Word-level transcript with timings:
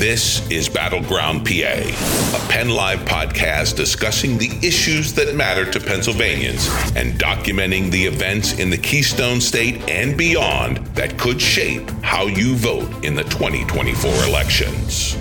This 0.00 0.50
is 0.50 0.66
Battleground 0.66 1.44
PA, 1.44 1.50
a 1.50 2.40
PennLive 2.48 3.04
podcast 3.04 3.76
discussing 3.76 4.38
the 4.38 4.48
issues 4.66 5.12
that 5.12 5.34
matter 5.34 5.70
to 5.70 5.78
Pennsylvanians 5.78 6.70
and 6.96 7.20
documenting 7.20 7.90
the 7.90 8.06
events 8.06 8.58
in 8.58 8.70
the 8.70 8.78
Keystone 8.78 9.42
State 9.42 9.86
and 9.90 10.16
beyond 10.16 10.78
that 10.96 11.18
could 11.18 11.38
shape 11.38 11.90
how 12.00 12.24
you 12.28 12.54
vote 12.54 13.04
in 13.04 13.14
the 13.14 13.24
2024 13.24 14.10
elections. 14.24 15.18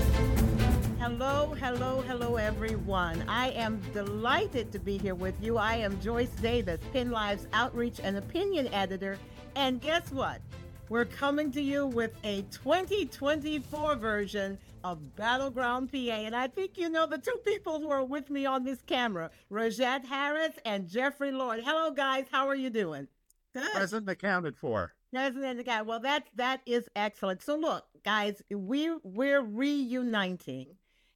Hello, 0.98 1.54
hello, 1.60 2.02
hello, 2.08 2.38
everyone. 2.38 3.22
I 3.28 3.50
am 3.50 3.82
delighted 3.92 4.72
to 4.72 4.80
be 4.80 4.98
here 4.98 5.14
with 5.14 5.36
you. 5.44 5.58
I 5.58 5.76
am 5.76 6.00
Joyce 6.00 6.32
Davis, 6.42 6.80
PennLive's 6.94 7.48
outreach 7.52 8.00
and 8.02 8.16
opinion 8.16 8.70
editor. 8.74 9.20
And 9.58 9.82
guess 9.82 10.10
what? 10.14 10.40
We're 10.88 11.06
coming 11.06 11.52
to 11.52 11.62
you 11.62 11.86
with 11.86 12.14
a 12.24 12.42
2024 12.44 13.96
version 13.98 14.58
of 14.84 15.16
Battleground 15.16 15.92
PA. 15.92 15.98
And 15.98 16.36
I 16.36 16.48
think 16.48 16.78
you 16.78 16.90
know 16.90 17.06
the 17.06 17.18
two 17.18 17.40
people 17.46 17.80
who 17.80 17.90
are 17.90 18.04
with 18.04 18.30
me 18.30 18.46
on 18.46 18.64
this 18.64 18.82
camera, 18.82 19.32
Rogette 19.52 20.06
Harris 20.06 20.54
and 20.66 20.88
Jeffrey 20.88 21.32
Lord. 21.32 21.62
Hello, 21.64 21.92
guys. 21.92 22.26
How 22.32 22.48
are 22.48 22.56
you 22.56 22.70
doing? 22.70 23.08
Good. 23.54 23.72
Present 23.74 24.10
accounted 24.10 24.58
for. 24.58 24.94
Present 25.12 25.58
the 25.58 25.64
guy. 25.64 25.82
Well, 25.82 26.00
that 26.02 26.28
that 26.36 26.62
is 26.66 26.88
excellent. 26.96 27.42
So 27.42 27.56
look, 27.56 27.86
guys, 28.04 28.42
we 28.50 28.96
we're 29.04 29.42
reuniting 29.42 30.68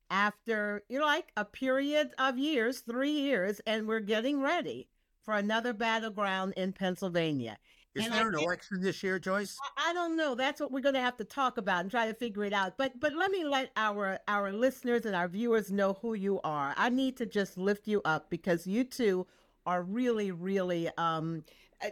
after 0.10 0.84
you 0.90 1.00
know 1.00 1.06
like 1.06 1.32
a 1.38 1.46
period 1.46 2.12
of 2.18 2.38
years, 2.38 2.80
three 2.80 3.12
years, 3.12 3.62
and 3.66 3.88
we're 3.88 4.00
getting 4.00 4.42
ready 4.42 4.88
for 5.24 5.36
another 5.36 5.74
battleground 5.74 6.54
in 6.58 6.74
Pennsylvania. 6.74 7.58
Is 7.96 8.06
and 8.06 8.14
there 8.14 8.30
an 8.30 8.36
election 8.36 8.82
this 8.82 9.04
year, 9.04 9.20
Joyce? 9.20 9.60
I 9.78 9.94
don't 9.94 10.18
know. 10.18 10.34
That's 10.34 10.60
what 10.60 10.72
we're 10.72 10.82
going 10.82 10.96
to 10.96 11.02
have 11.02 11.18
to 11.18 11.24
talk 11.24 11.58
about 11.58 11.82
and 11.82 11.92
try 11.92 12.08
to 12.08 12.14
figure 12.14 12.44
it 12.44 12.54
out. 12.54 12.74
But 12.78 13.00
but 13.00 13.14
let 13.14 13.30
me 13.30 13.46
let 13.46 13.72
our 13.78 14.20
our 14.28 14.52
listeners 14.52 15.06
and 15.06 15.16
our 15.16 15.28
viewers 15.28 15.72
know 15.72 15.94
who 16.02 16.16
you 16.16 16.42
are. 16.44 16.74
I 16.76 16.90
need 16.90 17.18
to 17.18 17.28
just 17.28 17.58
lift 17.58 17.88
you 17.88 18.02
up 18.04 18.32
because 18.32 18.66
you 18.66 18.84
two 18.84 19.28
are 19.66 19.84
really 19.84 20.32
really 20.32 20.90
um 20.98 21.44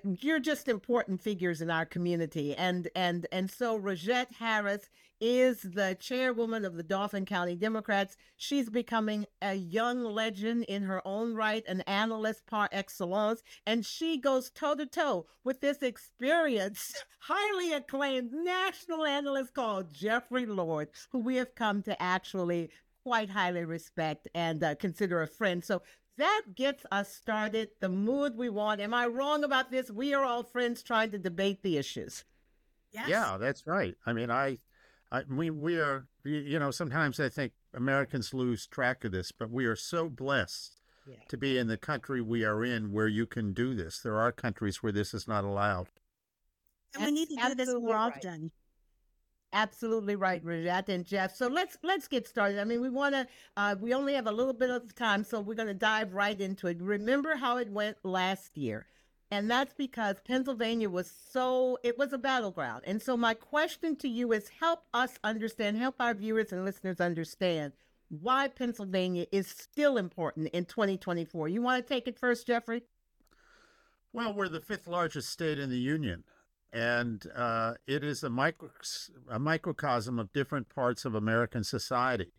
you're 0.03 0.39
just 0.39 0.67
important 0.67 1.21
figures 1.21 1.61
in 1.61 1.69
our 1.69 1.85
community 1.85 2.55
and 2.55 2.89
and 2.95 3.27
and 3.31 3.49
so 3.49 3.79
Rogette 3.79 4.33
Harris 4.37 4.89
is 5.21 5.61
the 5.61 5.95
chairwoman 5.99 6.65
of 6.65 6.75
the 6.75 6.83
Dauphin 6.83 7.25
County 7.25 7.55
Democrats. 7.55 8.17
She's 8.37 8.69
becoming 8.69 9.27
a 9.41 9.53
young 9.53 10.03
legend 10.03 10.65
in 10.65 10.81
her 10.81 10.99
own 11.05 11.35
right, 11.35 11.63
an 11.67 11.81
analyst 11.81 12.47
par 12.47 12.67
excellence, 12.71 13.43
and 13.67 13.85
she 13.85 14.17
goes 14.17 14.49
toe 14.49 14.73
to 14.73 14.87
toe 14.87 15.27
with 15.43 15.61
this 15.61 15.83
experienced, 15.83 17.05
highly 17.19 17.71
acclaimed 17.73 18.31
national 18.33 19.05
analyst 19.05 19.53
called 19.53 19.93
Jeffrey 19.93 20.47
Lord, 20.47 20.89
who 21.11 21.19
we 21.19 21.35
have 21.35 21.53
come 21.53 21.83
to 21.83 22.01
actually 22.01 22.71
quite 23.03 23.29
highly 23.29 23.65
respect 23.65 24.27
and 24.33 24.63
uh, 24.63 24.75
consider 24.75 25.21
a 25.21 25.27
friend. 25.27 25.63
So 25.63 25.81
that 26.21 26.41
gets 26.55 26.85
us 26.91 27.11
started, 27.13 27.69
the 27.79 27.89
mood 27.89 28.35
we 28.35 28.49
want. 28.49 28.79
Am 28.79 28.93
I 28.93 29.07
wrong 29.07 29.43
about 29.43 29.71
this? 29.71 29.89
We 29.89 30.13
are 30.13 30.23
all 30.23 30.43
friends 30.43 30.83
trying 30.83 31.11
to 31.11 31.17
debate 31.17 31.63
the 31.63 31.77
issues. 31.77 32.23
Yes. 32.91 33.09
Yeah, 33.09 33.37
that's 33.39 33.65
right. 33.65 33.95
I 34.05 34.13
mean, 34.13 34.29
I 34.29 34.59
I, 35.11 35.23
we 35.29 35.49
we 35.49 35.79
are 35.79 36.07
you 36.23 36.59
know 36.59 36.71
sometimes 36.71 37.19
I 37.19 37.29
think 37.29 37.53
Americans 37.73 38.33
lose 38.33 38.67
track 38.67 39.03
of 39.03 39.11
this, 39.11 39.31
but 39.31 39.49
we 39.49 39.65
are 39.65 39.75
so 39.75 40.09
blessed 40.09 40.81
yeah. 41.07 41.15
to 41.27 41.37
be 41.37 41.57
in 41.57 41.67
the 41.67 41.77
country 41.77 42.21
we 42.21 42.43
are 42.43 42.63
in 42.63 42.91
where 42.91 43.07
you 43.07 43.25
can 43.25 43.53
do 43.53 43.73
this. 43.73 43.99
There 43.99 44.19
are 44.19 44.31
countries 44.31 44.83
where 44.83 44.91
this 44.91 45.13
is 45.13 45.27
not 45.27 45.43
allowed, 45.43 45.87
and 46.95 47.05
we 47.05 47.11
need 47.11 47.29
to 47.29 47.35
do 47.35 47.55
this 47.55 47.73
more 47.73 47.95
often. 47.95 48.51
Absolutely 49.53 50.15
right, 50.15 50.43
Rogette 50.45 50.87
and 50.89 51.05
Jeff. 51.05 51.35
So 51.35 51.47
let's 51.47 51.77
let's 51.83 52.07
get 52.07 52.25
started. 52.27 52.59
I 52.59 52.63
mean, 52.63 52.79
we 52.79 52.89
want 52.89 53.15
to. 53.15 53.27
Uh, 53.57 53.75
we 53.79 53.93
only 53.93 54.13
have 54.13 54.27
a 54.27 54.31
little 54.31 54.53
bit 54.53 54.69
of 54.69 54.95
time, 54.95 55.23
so 55.23 55.41
we're 55.41 55.55
going 55.55 55.67
to 55.67 55.73
dive 55.73 56.13
right 56.13 56.39
into 56.39 56.67
it. 56.67 56.77
Remember 56.81 57.35
how 57.35 57.57
it 57.57 57.69
went 57.69 57.97
last 58.03 58.57
year. 58.57 58.85
And 59.33 59.49
that's 59.49 59.73
because 59.73 60.17
Pennsylvania 60.27 60.89
was 60.89 61.09
so, 61.31 61.79
it 61.83 61.97
was 61.97 62.11
a 62.11 62.17
battleground. 62.17 62.83
And 62.85 63.01
so, 63.01 63.15
my 63.15 63.33
question 63.33 63.95
to 63.97 64.09
you 64.09 64.33
is 64.33 64.49
help 64.59 64.83
us 64.93 65.17
understand, 65.23 65.77
help 65.77 65.95
our 65.99 66.13
viewers 66.13 66.51
and 66.51 66.65
listeners 66.65 66.99
understand 66.99 67.71
why 68.09 68.49
Pennsylvania 68.49 69.25
is 69.31 69.47
still 69.47 69.95
important 69.97 70.49
in 70.49 70.65
2024. 70.65 71.47
You 71.47 71.61
want 71.61 71.85
to 71.85 71.93
take 71.93 72.09
it 72.09 72.19
first, 72.19 72.45
Jeffrey? 72.45 72.83
Well, 74.11 74.33
we're 74.33 74.49
the 74.49 74.59
fifth 74.59 74.87
largest 74.87 75.29
state 75.29 75.57
in 75.57 75.69
the 75.69 75.77
Union, 75.77 76.25
and 76.73 77.25
uh, 77.35 77.73
it 77.85 78.03
is 78.03 78.23
a, 78.23 78.29
micro, 78.29 78.69
a 79.29 79.39
microcosm 79.39 80.19
of 80.19 80.31
different 80.33 80.69
parts 80.69 81.05
of 81.05 81.15
American 81.15 81.63
society. 81.63 82.31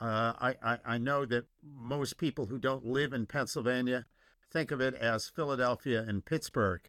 Uh, 0.00 0.32
I, 0.38 0.54
I, 0.62 0.78
I 0.84 0.98
know 0.98 1.24
that 1.26 1.46
most 1.62 2.18
people 2.18 2.46
who 2.46 2.58
don't 2.58 2.84
live 2.84 3.12
in 3.12 3.26
Pennsylvania 3.26 4.06
think 4.52 4.70
of 4.70 4.80
it 4.80 4.94
as 4.94 5.28
Philadelphia 5.28 6.04
and 6.06 6.24
Pittsburgh. 6.24 6.82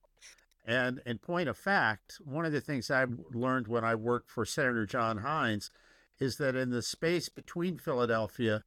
And 0.65 1.01
in 1.05 1.19
point 1.19 1.47
of 1.47 1.57
fact, 1.57 2.19
one 2.25 2.45
of 2.45 2.51
the 2.51 2.59
things 2.59 2.91
I 2.91 3.05
learned 3.33 3.67
when 3.67 3.85
I 3.85 3.95
worked 3.95 4.29
for 4.29 4.45
Senator 4.45 4.85
John 4.85 5.19
Heinz 5.19 5.71
is 6.19 6.37
that 6.37 6.55
in 6.55 6.71
the 6.71 6.81
space 6.81 7.29
between 7.29 7.77
Philadelphia 7.77 8.63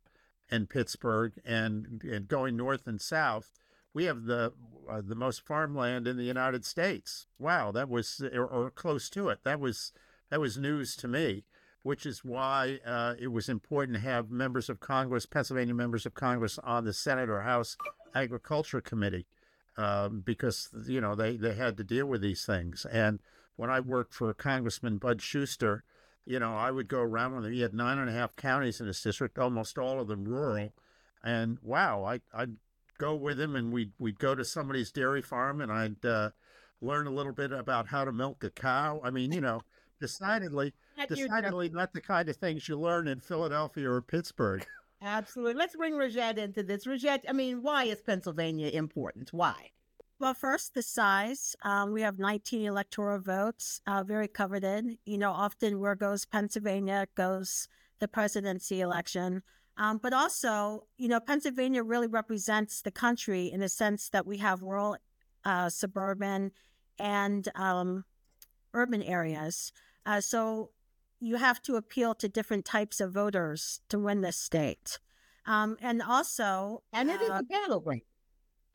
and 0.50 0.70
Pittsburgh 0.70 1.32
and, 1.44 2.02
and 2.02 2.26
going 2.26 2.56
north 2.56 2.86
and 2.86 3.00
south, 3.00 3.52
we 3.92 4.04
have 4.04 4.24
the 4.24 4.52
uh, 4.88 5.00
the 5.04 5.14
most 5.14 5.46
farmland 5.46 6.06
in 6.06 6.16
the 6.16 6.24
United 6.24 6.64
States. 6.64 7.26
Wow, 7.38 7.72
that 7.72 7.88
was 7.88 8.22
or, 8.32 8.46
or, 8.46 8.70
close 8.70 9.10
to 9.10 9.28
it. 9.28 9.40
That 9.44 9.60
was 9.60 9.92
that 10.30 10.40
was 10.40 10.56
news 10.56 10.96
to 10.96 11.08
me, 11.08 11.44
which 11.82 12.06
is 12.06 12.24
why 12.24 12.78
uh, 12.86 13.14
it 13.18 13.28
was 13.28 13.48
important 13.48 13.96
to 13.96 14.02
have 14.02 14.30
members 14.30 14.68
of 14.68 14.80
Congress, 14.80 15.26
Pennsylvania 15.26 15.74
members 15.74 16.06
of 16.06 16.14
Congress, 16.14 16.58
on 16.62 16.84
the 16.84 16.92
Senate 16.92 17.28
or 17.28 17.42
House 17.42 17.76
agriculture 18.14 18.80
committee 18.80 19.26
um, 19.76 20.22
because 20.24 20.68
you 20.86 21.00
know 21.00 21.14
they 21.14 21.36
they 21.36 21.54
had 21.54 21.76
to 21.78 21.84
deal 21.84 22.06
with 22.06 22.20
these 22.20 22.44
things. 22.44 22.86
And 22.90 23.20
when 23.56 23.70
I 23.70 23.80
worked 23.80 24.14
for 24.14 24.32
Congressman 24.34 24.98
Bud 24.98 25.22
Shuster, 25.22 25.84
you 26.26 26.38
know 26.38 26.54
I 26.54 26.70
would 26.70 26.88
go 26.88 27.00
around 27.00 27.34
with 27.34 27.46
him. 27.46 27.52
He 27.52 27.62
had 27.62 27.74
nine 27.74 27.98
and 27.98 28.10
a 28.10 28.12
half 28.12 28.36
counties 28.36 28.80
in 28.80 28.86
his 28.86 29.02
district, 29.02 29.38
almost 29.38 29.78
all 29.78 30.00
of 30.00 30.08
them 30.08 30.24
rural. 30.24 30.72
And 31.22 31.58
wow, 31.62 32.04
I 32.04 32.20
I'd 32.34 32.56
go 33.00 33.14
with 33.14 33.40
him 33.40 33.56
and 33.56 33.72
we'd 33.72 33.92
we'd 33.98 34.18
go 34.18 34.34
to 34.34 34.44
somebody's 34.44 34.92
dairy 34.92 35.22
farm 35.22 35.60
and 35.60 35.72
I'd 35.72 36.04
uh, 36.04 36.30
learn 36.80 37.06
a 37.06 37.10
little 37.10 37.32
bit 37.32 37.50
about 37.50 37.88
how 37.88 38.04
to 38.04 38.12
milk 38.12 38.44
a 38.44 38.50
cow. 38.50 39.00
I 39.02 39.10
mean, 39.10 39.32
you 39.32 39.40
know, 39.40 39.62
decidedly 40.00 40.74
decidedly 41.08 41.70
not 41.70 41.92
the 41.92 42.00
kind 42.00 42.28
of 42.28 42.36
things 42.36 42.68
you 42.68 42.78
learn 42.78 43.08
in 43.08 43.20
Philadelphia 43.20 43.90
or 43.90 44.02
Pittsburgh. 44.02 44.66
Absolutely. 45.02 45.54
Let's 45.54 45.76
bring 45.76 45.94
Rogette 45.94 46.36
into 46.36 46.62
this. 46.62 46.84
Rogette, 46.84 47.22
I 47.26 47.32
mean, 47.32 47.62
why 47.62 47.84
is 47.84 48.02
Pennsylvania 48.02 48.68
important? 48.68 49.32
Why? 49.32 49.70
Well, 50.18 50.34
first, 50.34 50.74
the 50.74 50.82
size. 50.82 51.56
Um, 51.62 51.94
we 51.94 52.02
have 52.02 52.18
19 52.18 52.66
electoral 52.66 53.18
votes, 53.18 53.80
uh, 53.86 54.04
very 54.04 54.28
coveted. 54.28 54.98
You 55.06 55.16
know, 55.16 55.30
often 55.30 55.80
where 55.80 55.94
goes 55.94 56.26
Pennsylvania 56.26 57.06
goes 57.16 57.66
the 58.00 58.08
presidency 58.08 58.82
election. 58.82 59.42
Um, 59.80 59.96
but 59.96 60.12
also, 60.12 60.84
you 60.98 61.08
know, 61.08 61.20
Pennsylvania 61.20 61.82
really 61.82 62.06
represents 62.06 62.82
the 62.82 62.90
country 62.90 63.46
in 63.50 63.60
the 63.60 63.68
sense 63.70 64.10
that 64.10 64.26
we 64.26 64.36
have 64.36 64.60
rural, 64.60 64.98
uh, 65.46 65.70
suburban, 65.70 66.52
and 66.98 67.48
um, 67.54 68.04
urban 68.74 69.02
areas. 69.02 69.72
Uh, 70.04 70.20
so 70.20 70.72
you 71.18 71.36
have 71.36 71.62
to 71.62 71.76
appeal 71.76 72.14
to 72.16 72.28
different 72.28 72.66
types 72.66 73.00
of 73.00 73.12
voters 73.12 73.80
to 73.88 73.98
win 73.98 74.20
this 74.20 74.36
state. 74.36 74.98
Um, 75.46 75.78
and 75.80 76.02
also, 76.02 76.82
and 76.92 77.08
it 77.08 77.18
uh, 77.22 77.24
is 77.24 77.30
a 77.30 77.42
battleground. 77.44 78.02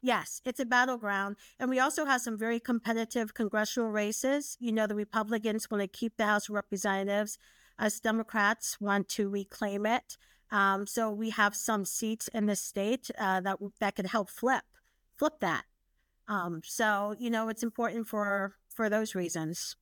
Yes, 0.01 0.41
it's 0.43 0.59
a 0.59 0.65
battleground. 0.65 1.35
And 1.59 1.69
we 1.69 1.79
also 1.79 2.05
have 2.05 2.21
some 2.21 2.35
very 2.35 2.59
competitive 2.59 3.35
congressional 3.35 3.91
races. 3.91 4.57
You 4.59 4.71
know, 4.71 4.87
the 4.87 4.95
Republicans 4.95 5.69
want 5.69 5.83
to 5.83 5.87
keep 5.87 6.17
the 6.17 6.25
House 6.25 6.49
of 6.49 6.55
Representatives, 6.55 7.37
us 7.77 7.99
Democrats 7.99 8.81
want 8.81 9.07
to 9.09 9.29
reclaim 9.29 9.85
it. 9.85 10.17
Um, 10.55 10.87
so 10.87 11.11
we 11.11 11.31
have 11.31 11.53
some 11.53 11.83
seats 11.83 12.29
in 12.29 12.45
the 12.45 12.55
state 12.55 13.11
uh, 13.19 13.41
that 13.41 13.57
that 13.81 13.97
could 13.97 14.07
help 14.07 14.29
flip 14.29 14.63
flip 15.17 15.41
that. 15.41 15.65
Um, 16.29 16.61
so 16.63 17.13
you 17.19 17.29
know, 17.29 17.49
it's 17.49 17.61
important 17.61 18.07
for 18.07 18.55
for 18.69 18.89
those 18.89 19.15
reasons. 19.15 19.75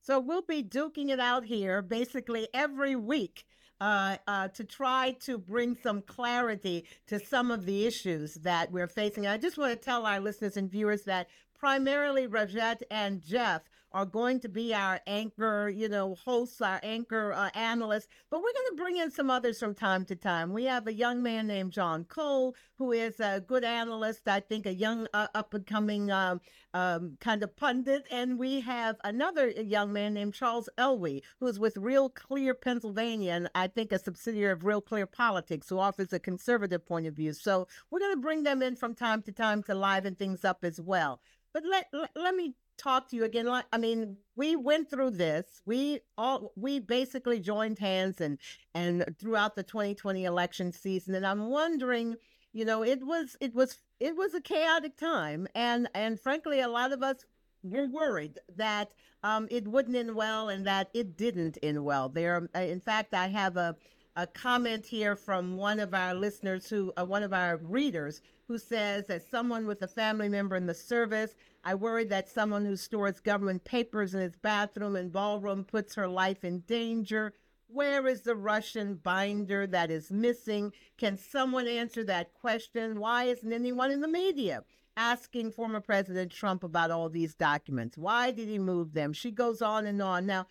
So 0.00 0.18
we'll 0.18 0.42
be 0.42 0.64
duking 0.64 1.10
it 1.10 1.20
out 1.20 1.44
here 1.44 1.80
basically 1.80 2.48
every 2.52 2.96
week 2.96 3.44
uh, 3.80 4.16
uh, 4.26 4.48
to 4.48 4.64
try 4.64 5.14
to 5.20 5.38
bring 5.38 5.76
some 5.80 6.02
clarity 6.02 6.84
to 7.06 7.20
some 7.20 7.52
of 7.52 7.66
the 7.66 7.86
issues 7.86 8.34
that 8.34 8.72
we're 8.72 8.88
facing. 8.88 9.28
I 9.28 9.38
just 9.38 9.56
want 9.56 9.72
to 9.72 9.84
tell 9.84 10.06
our 10.06 10.18
listeners 10.18 10.56
and 10.56 10.68
viewers 10.68 11.04
that 11.04 11.28
primarily 11.56 12.26
Rogette 12.26 12.82
and 12.90 13.22
Jeff 13.22 13.62
are 13.94 14.04
going 14.04 14.40
to 14.40 14.48
be 14.48 14.74
our 14.74 15.00
anchor, 15.06 15.68
you 15.68 15.88
know, 15.88 16.16
hosts, 16.16 16.60
our 16.60 16.80
anchor 16.82 17.32
uh, 17.32 17.48
analysts. 17.54 18.08
But 18.28 18.40
we're 18.40 18.52
going 18.52 18.70
to 18.70 18.76
bring 18.76 18.96
in 18.96 19.10
some 19.12 19.30
others 19.30 19.60
from 19.60 19.74
time 19.74 20.04
to 20.06 20.16
time. 20.16 20.52
We 20.52 20.64
have 20.64 20.88
a 20.88 20.92
young 20.92 21.22
man 21.22 21.46
named 21.46 21.70
John 21.72 22.02
Cole, 22.04 22.56
who 22.76 22.90
is 22.90 23.20
a 23.20 23.40
good 23.40 23.62
analyst, 23.62 24.26
I 24.26 24.40
think 24.40 24.66
a 24.66 24.74
young 24.74 25.06
uh, 25.14 25.28
up 25.32 25.54
and 25.54 25.64
coming 25.64 26.10
um, 26.10 26.40
um, 26.74 27.16
kind 27.20 27.44
of 27.44 27.56
pundit. 27.56 28.04
And 28.10 28.36
we 28.36 28.60
have 28.62 28.96
another 29.04 29.48
young 29.48 29.92
man 29.92 30.14
named 30.14 30.34
Charles 30.34 30.68
Elway, 30.76 31.22
who 31.38 31.46
is 31.46 31.60
with 31.60 31.76
Real 31.76 32.08
Clear 32.08 32.52
Pennsylvania, 32.52 33.32
and 33.32 33.48
I 33.54 33.68
think 33.68 33.92
a 33.92 33.98
subsidiary 34.00 34.52
of 34.52 34.64
Real 34.64 34.80
Clear 34.80 35.06
Politics, 35.06 35.68
who 35.68 35.78
offers 35.78 36.12
a 36.12 36.18
conservative 36.18 36.84
point 36.84 37.06
of 37.06 37.14
view. 37.14 37.32
So 37.32 37.68
we're 37.90 38.00
going 38.00 38.14
to 38.14 38.20
bring 38.20 38.42
them 38.42 38.60
in 38.60 38.74
from 38.74 38.96
time 38.96 39.22
to 39.22 39.32
time 39.32 39.62
to 39.62 39.74
liven 39.74 40.16
things 40.16 40.44
up 40.44 40.64
as 40.64 40.80
well. 40.80 41.20
But 41.52 41.62
let, 41.64 41.86
let, 41.92 42.10
let 42.16 42.34
me 42.34 42.54
talk 42.84 43.08
to 43.08 43.16
you 43.16 43.24
again. 43.24 43.48
I 43.48 43.78
mean, 43.78 44.18
we 44.36 44.54
went 44.54 44.90
through 44.90 45.12
this. 45.12 45.62
We 45.64 46.00
all 46.18 46.52
we 46.54 46.78
basically 46.78 47.40
joined 47.40 47.78
hands 47.78 48.20
and 48.20 48.38
and 48.74 49.04
throughout 49.18 49.56
the 49.56 49.62
2020 49.62 50.24
election 50.24 50.70
season. 50.70 51.14
And 51.14 51.26
I'm 51.26 51.48
wondering, 51.48 52.16
you 52.52 52.64
know, 52.64 52.84
it 52.84 53.04
was 53.04 53.36
it 53.40 53.54
was 53.54 53.78
it 53.98 54.16
was 54.16 54.34
a 54.34 54.40
chaotic 54.40 54.96
time, 54.96 55.48
and 55.54 55.88
and 55.94 56.20
frankly, 56.20 56.60
a 56.60 56.68
lot 56.68 56.92
of 56.92 57.02
us 57.02 57.24
were 57.62 57.86
worried 57.86 58.38
that 58.56 58.92
um, 59.22 59.48
it 59.50 59.66
wouldn't 59.66 59.96
end 59.96 60.14
well, 60.14 60.50
and 60.50 60.66
that 60.66 60.90
it 60.92 61.16
didn't 61.16 61.56
end 61.62 61.82
well. 61.82 62.10
There, 62.10 62.48
in 62.54 62.80
fact, 62.80 63.14
I 63.14 63.28
have 63.28 63.56
a 63.56 63.74
a 64.16 64.26
comment 64.26 64.86
here 64.86 65.16
from 65.16 65.56
one 65.56 65.80
of 65.80 65.92
our 65.92 66.14
listeners 66.14 66.68
who 66.68 66.92
uh, 66.96 67.04
one 67.04 67.24
of 67.24 67.32
our 67.32 67.56
readers 67.56 68.20
who 68.46 68.58
says 68.58 69.06
that 69.06 69.28
someone 69.28 69.66
with 69.66 69.82
a 69.82 69.88
family 69.88 70.28
member 70.28 70.54
in 70.54 70.66
the 70.66 70.74
service 70.74 71.34
i 71.64 71.74
worry 71.74 72.04
that 72.04 72.28
someone 72.28 72.64
who 72.64 72.76
stores 72.76 73.18
government 73.18 73.64
papers 73.64 74.14
in 74.14 74.20
his 74.20 74.36
bathroom 74.36 74.94
and 74.94 75.12
ballroom 75.12 75.64
puts 75.64 75.94
her 75.94 76.06
life 76.06 76.44
in 76.44 76.60
danger. 76.60 77.32
Where 77.66 78.06
is 78.06 78.22
the 78.22 78.36
russian 78.36 78.94
binder 78.96 79.66
that 79.66 79.90
is 79.90 80.12
missing? 80.12 80.72
Can 80.96 81.16
someone 81.16 81.66
answer 81.66 82.04
that 82.04 82.34
question? 82.34 83.00
Why 83.00 83.24
isn't 83.24 83.52
anyone 83.52 83.90
in 83.90 84.00
the 84.00 84.06
media 84.06 84.62
asking 84.96 85.50
former 85.50 85.80
president 85.80 86.30
trump 86.30 86.62
about 86.62 86.92
all 86.92 87.08
these 87.08 87.34
documents? 87.34 87.98
Why 87.98 88.30
did 88.30 88.48
he 88.48 88.60
move 88.60 88.92
them? 88.92 89.12
She 89.12 89.32
goes 89.32 89.60
on 89.60 89.86
and 89.86 90.00
on. 90.00 90.24
Now 90.24 90.46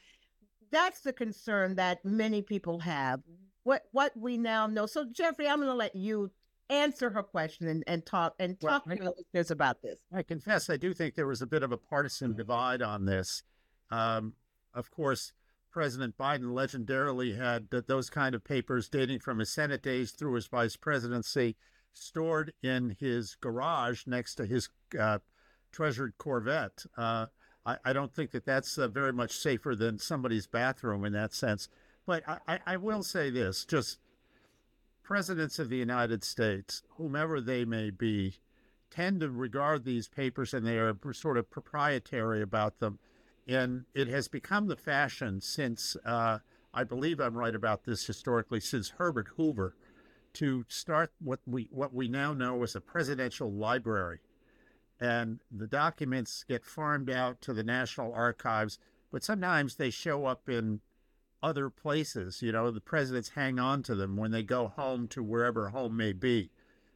that's 0.69 0.99
the 0.99 1.13
concern 1.13 1.75
that 1.75 2.03
many 2.03 2.41
people 2.41 2.79
have 2.79 3.21
what 3.63 3.83
what 3.91 4.15
we 4.15 4.37
now 4.37 4.67
know. 4.67 4.85
So 4.85 5.05
Jeffrey, 5.11 5.47
I'm 5.47 5.57
going 5.57 5.69
to 5.69 5.75
let 5.75 5.95
you 5.95 6.31
answer 6.69 7.09
her 7.09 7.23
question 7.23 7.67
and, 7.67 7.83
and 7.87 8.05
talk 8.05 8.35
and 8.39 8.59
talk 8.59 8.85
well, 8.85 8.95
to 8.95 9.03
the 9.03 9.13
listeners 9.17 9.51
about 9.51 9.81
this. 9.81 9.99
I 10.13 10.23
confess, 10.23 10.69
I 10.69 10.77
do 10.77 10.93
think 10.93 11.15
there 11.15 11.27
was 11.27 11.41
a 11.41 11.47
bit 11.47 11.63
of 11.63 11.71
a 11.71 11.77
partisan 11.77 12.35
divide 12.35 12.81
on 12.81 13.05
this. 13.05 13.43
Um, 13.91 14.33
of 14.73 14.89
course, 14.89 15.33
President 15.71 16.17
Biden 16.17 16.53
legendarily 16.53 17.37
had 17.37 17.69
those 17.69 18.09
kind 18.09 18.35
of 18.35 18.43
papers 18.43 18.89
dating 18.89 19.19
from 19.19 19.39
his 19.39 19.51
Senate 19.51 19.81
days 19.81 20.11
through 20.11 20.35
his 20.35 20.47
vice 20.47 20.75
presidency 20.75 21.55
stored 21.93 22.53
in 22.61 22.95
his 22.99 23.35
garage 23.35 24.05
next 24.07 24.35
to 24.35 24.45
his 24.45 24.69
uh, 24.99 25.19
treasured 25.71 26.13
Corvette. 26.17 26.85
Uh, 26.97 27.27
I, 27.65 27.77
I, 27.85 27.93
don't 27.93 28.13
think 28.13 28.31
that 28.31 28.45
that's 28.45 28.77
uh, 28.77 28.87
very 28.87 29.13
much 29.13 29.31
safer 29.37 29.75
than 29.75 29.99
somebody's 29.99 30.47
bathroom 30.47 31.05
in 31.05 31.13
that 31.13 31.33
sense. 31.33 31.69
But 32.05 32.23
I, 32.27 32.59
I 32.65 32.77
will 32.77 33.03
say 33.03 33.29
this 33.29 33.65
just 33.65 33.99
presidents 35.03 35.59
of 35.59 35.69
the 35.69 35.77
United 35.77 36.23
States, 36.23 36.83
whomever 36.97 37.39
they 37.39 37.65
may 37.65 37.89
be, 37.89 38.35
tend 38.89 39.21
to 39.21 39.29
regard 39.29 39.83
these 39.83 40.07
papers 40.07 40.53
and 40.53 40.65
they 40.65 40.77
are 40.77 40.95
sort 41.13 41.37
of 41.37 41.49
proprietary 41.49 42.41
about 42.41 42.79
them. 42.79 42.99
And 43.47 43.85
it 43.93 44.07
has 44.07 44.27
become 44.27 44.67
the 44.67 44.75
fashion 44.75 45.41
since, 45.41 45.97
uh, 46.05 46.39
I 46.73 46.83
believe 46.83 47.19
I'm 47.19 47.37
right 47.37 47.55
about 47.55 47.83
this 47.83 48.05
historically, 48.05 48.59
since 48.59 48.91
Herbert 48.97 49.27
Hoover, 49.35 49.75
to 50.33 50.65
start 50.67 51.11
what 51.19 51.39
we 51.45 51.67
what 51.71 51.93
we 51.93 52.07
now 52.07 52.33
know 52.33 52.63
as 52.63 52.75
a 52.75 52.81
presidential 52.81 53.51
library. 53.51 54.19
And 54.99 55.41
the 55.51 55.67
documents 55.67 56.45
get 56.47 56.65
farmed 56.65 57.09
out 57.09 57.41
to 57.41 57.53
the 57.53 57.63
National 57.63 58.13
Archives, 58.13 58.79
but 59.11 59.23
sometimes 59.23 59.75
they 59.75 59.89
show 59.89 60.25
up 60.25 60.47
in 60.47 60.79
other 61.43 61.69
places. 61.69 62.41
You 62.41 62.53
know, 62.53 62.71
the 62.71 62.81
presidents 62.81 63.29
hang 63.29 63.59
on 63.59 63.83
to 63.83 63.95
them 63.95 64.15
when 64.15 64.31
they 64.31 64.41
go 64.41 64.69
home 64.69 65.07
to 65.09 65.21
wherever 65.21 65.69
home 65.69 65.95
may 65.95 66.13
be. 66.13 66.49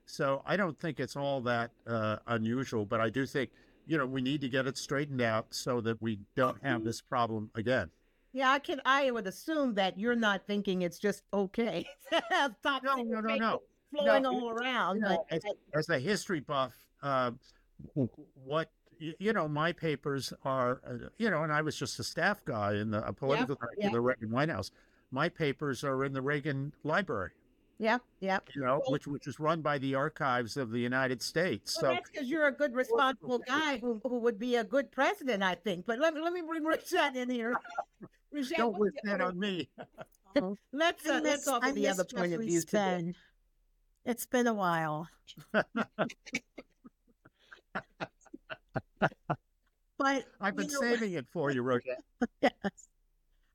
So 0.05 0.41
I 0.45 0.55
don't 0.55 0.79
think 0.79 0.99
it's 0.99 1.17
all 1.17 1.41
that 1.41 1.71
uh, 1.85 2.17
unusual, 2.25 2.85
but 2.85 3.01
I 3.01 3.09
do 3.09 3.25
think, 3.25 3.51
you 3.85 3.97
know, 3.97 4.05
we 4.05 4.21
need 4.21 4.39
to 4.41 4.49
get 4.49 4.65
it 4.65 4.77
straightened 4.77 5.21
out 5.21 5.47
so 5.49 5.81
that 5.81 6.01
we 6.01 6.19
don't 6.35 6.63
have 6.63 6.85
this 6.85 7.01
problem 7.01 7.51
again. 7.55 7.89
Yeah, 8.31 8.51
I 8.51 8.59
can. 8.59 8.81
I 8.85 9.11
would 9.11 9.27
assume 9.27 9.73
that 9.75 9.99
you're 9.99 10.15
not 10.15 10.45
thinking 10.45 10.81
it's 10.81 10.99
just 10.99 11.23
okay 11.33 11.85
to 12.11 12.55
no, 12.63 12.79
no, 12.83 13.19
no, 13.19 13.35
no, 13.35 13.61
flowing 13.91 14.23
no, 14.23 14.31
all 14.31 14.49
around. 14.49 15.01
But, 15.01 15.25
as, 15.29 15.41
as, 15.73 15.89
a 15.89 15.99
history 15.99 16.41
buff, 16.41 16.73
uh, 17.01 17.31
what 18.45 18.69
you 18.99 19.33
know, 19.33 19.47
my 19.47 19.71
papers 19.71 20.33
are, 20.43 20.81
uh, 20.87 21.09
you 21.17 21.29
know, 21.29 21.43
and 21.43 21.51
I 21.51 21.61
was 21.61 21.75
just 21.75 21.99
a 21.99 22.03
staff 22.03 22.43
guy 22.45 22.75
in 22.75 22.91
the 22.91 23.01
political 23.13 23.57
yep, 23.77 23.85
yep. 23.85 23.91
the 23.91 24.01
Reagan 24.01 24.31
White 24.31 24.49
House. 24.49 24.71
My 25.11 25.29
papers 25.29 25.83
are 25.83 26.03
in 26.03 26.13
the 26.13 26.21
Reagan 26.21 26.73
Library. 26.83 27.31
Yeah, 27.79 27.99
yeah. 28.19 28.39
You 28.55 28.61
know, 28.61 28.81
which 28.87 29.05
which 29.05 29.27
is 29.27 29.39
run 29.39 29.61
by 29.61 29.77
the 29.77 29.93
archives 29.93 30.57
of 30.57 30.71
the 30.71 30.79
United 30.79 31.21
States. 31.21 31.77
Well, 31.79 31.91
so 31.91 31.95
that's 31.95 32.09
because 32.09 32.27
you're 32.27 32.47
a 32.47 32.51
good, 32.51 32.73
responsible 32.73 33.39
guy 33.39 33.77
who, 33.77 34.01
who 34.03 34.17
would 34.19 34.39
be 34.39 34.55
a 34.55 34.63
good 34.63 34.91
president, 34.91 35.43
I 35.43 35.55
think. 35.55 35.85
But 35.85 35.99
let 35.99 36.15
me 36.15 36.21
let 36.21 36.33
me 36.33 36.41
bring 36.41 36.63
Rogette 36.63 37.15
in 37.15 37.29
here. 37.29 37.53
Rogette, 38.35 38.57
Don't 38.57 38.79
wish 38.79 38.93
that 39.03 39.21
on 39.21 39.37
me. 39.39 39.69
let's 40.73 41.07
uh, 41.07 41.21
let's 41.23 41.45
talk 41.45 41.61
about 41.63 41.75
the 41.75 41.87
other 41.87 42.03
point 42.03 42.33
of 42.33 42.41
view 42.41 42.61
today. 42.61 43.13
It's 44.05 44.25
been 44.25 44.47
a 44.47 44.53
while. 44.53 45.07
but 48.99 50.25
I've 50.41 50.55
been 50.55 50.67
know, 50.67 50.79
saving 50.79 51.13
it 51.13 51.27
for 51.31 51.51
you, 51.51 51.61
Roger. 51.61 51.97
yes. 52.41 52.51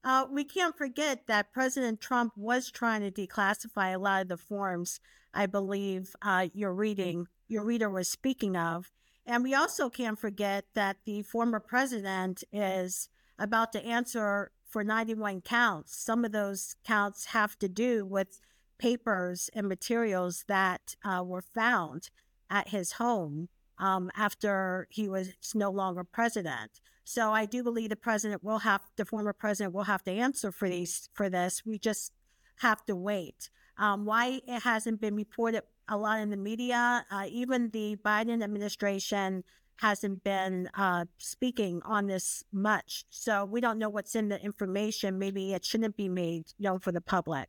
Uh, 0.04 0.26
we 0.30 0.44
can't 0.44 0.76
forget 0.76 1.26
that 1.28 1.52
President 1.52 2.00
Trump 2.00 2.32
was 2.36 2.70
trying 2.70 3.02
to 3.02 3.10
declassify 3.10 3.94
a 3.94 3.98
lot 3.98 4.22
of 4.22 4.28
the 4.28 4.36
forms. 4.36 5.00
I 5.32 5.46
believe 5.46 6.14
uh, 6.20 6.48
your 6.52 6.74
reading, 6.74 7.28
your 7.48 7.64
reader 7.64 7.88
was 7.88 8.08
speaking 8.08 8.56
of, 8.56 8.90
and 9.24 9.44
we 9.44 9.54
also 9.54 9.88
can't 9.88 10.18
forget 10.18 10.64
that 10.74 10.96
the 11.04 11.22
former 11.22 11.60
president 11.60 12.42
is 12.52 13.08
about 13.38 13.72
to 13.72 13.84
answer 13.84 14.50
for 14.68 14.82
91 14.82 15.42
counts. 15.42 15.96
Some 15.96 16.24
of 16.24 16.32
those 16.32 16.74
counts 16.84 17.26
have 17.26 17.58
to 17.60 17.68
do 17.68 18.04
with 18.04 18.40
papers 18.78 19.48
and 19.54 19.68
materials 19.68 20.44
that 20.48 20.96
uh, 21.04 21.22
were 21.24 21.42
found 21.42 22.10
at 22.50 22.68
his 22.68 22.92
home 22.92 23.48
um, 23.82 24.10
after 24.16 24.86
he 24.90 25.08
was 25.08 25.32
no 25.54 25.70
longer 25.70 26.04
president. 26.04 26.80
So 27.04 27.32
I 27.32 27.46
do 27.46 27.64
believe 27.64 27.90
the 27.90 27.96
president 27.96 28.44
will 28.44 28.60
have 28.60 28.80
the 28.96 29.04
former 29.04 29.32
president 29.32 29.74
will 29.74 29.90
have 29.94 30.04
to 30.04 30.12
answer 30.12 30.52
for 30.52 30.68
these 30.68 31.08
for 31.12 31.28
this. 31.28 31.66
We 31.66 31.78
just 31.78 32.12
have 32.60 32.86
to 32.86 32.94
wait. 32.94 33.50
Um, 33.76 34.04
why 34.04 34.40
it 34.46 34.62
hasn't 34.62 35.00
been 35.00 35.16
reported 35.16 35.64
a 35.88 35.96
lot 35.96 36.20
in 36.20 36.30
the 36.30 36.36
media, 36.36 37.04
uh, 37.10 37.26
even 37.28 37.70
the 37.70 37.96
Biden 37.96 38.40
administration 38.42 39.42
hasn't 39.76 40.22
been 40.22 40.70
uh, 40.74 41.06
speaking 41.18 41.82
on 41.84 42.06
this 42.06 42.44
much. 42.52 43.04
So 43.10 43.44
we 43.44 43.60
don't 43.60 43.78
know 43.78 43.88
what's 43.88 44.14
in 44.14 44.28
the 44.28 44.40
information. 44.40 45.18
Maybe 45.18 45.54
it 45.54 45.64
shouldn't 45.64 45.96
be 45.96 46.08
made 46.08 46.44
known 46.60 46.78
for 46.78 46.92
the 46.92 47.00
public. 47.00 47.48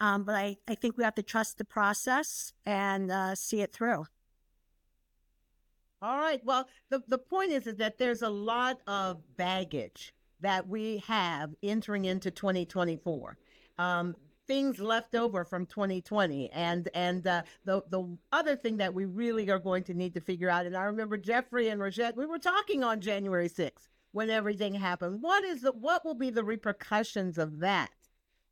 Um, 0.00 0.24
but 0.24 0.34
I, 0.34 0.56
I 0.66 0.74
think 0.74 0.96
we 0.96 1.04
have 1.04 1.14
to 1.16 1.22
trust 1.22 1.58
the 1.58 1.64
process 1.64 2.52
and 2.66 3.12
uh, 3.12 3.36
see 3.36 3.60
it 3.60 3.72
through. 3.72 4.06
All 6.00 6.18
right. 6.18 6.40
Well, 6.44 6.68
the, 6.90 7.02
the 7.08 7.18
point 7.18 7.50
is, 7.50 7.66
is 7.66 7.76
that 7.76 7.98
there's 7.98 8.22
a 8.22 8.28
lot 8.28 8.78
of 8.86 9.20
baggage 9.36 10.14
that 10.40 10.68
we 10.68 10.98
have 11.06 11.54
entering 11.62 12.04
into 12.04 12.30
2024. 12.30 13.36
Um, 13.78 14.14
things 14.46 14.78
left 14.78 15.14
over 15.14 15.44
from 15.44 15.66
2020 15.66 16.50
and 16.52 16.88
and 16.94 17.26
uh, 17.26 17.42
the 17.64 17.82
the 17.90 18.16
other 18.32 18.56
thing 18.56 18.78
that 18.78 18.94
we 18.94 19.04
really 19.04 19.50
are 19.50 19.58
going 19.58 19.84
to 19.84 19.94
need 19.94 20.14
to 20.14 20.20
figure 20.20 20.48
out 20.48 20.64
and 20.64 20.76
I 20.76 20.84
remember 20.84 21.18
Jeffrey 21.18 21.68
and 21.68 21.80
Rogette 21.80 22.16
we 22.16 22.24
were 22.24 22.38
talking 22.38 22.82
on 22.82 23.02
January 23.02 23.50
6th 23.50 23.88
when 24.12 24.30
everything 24.30 24.74
happened 24.74 25.18
what 25.20 25.44
is 25.44 25.60
the 25.60 25.72
what 25.72 26.02
will 26.02 26.14
be 26.14 26.30
the 26.30 26.42
repercussions 26.42 27.36
of 27.36 27.60
that 27.60 27.90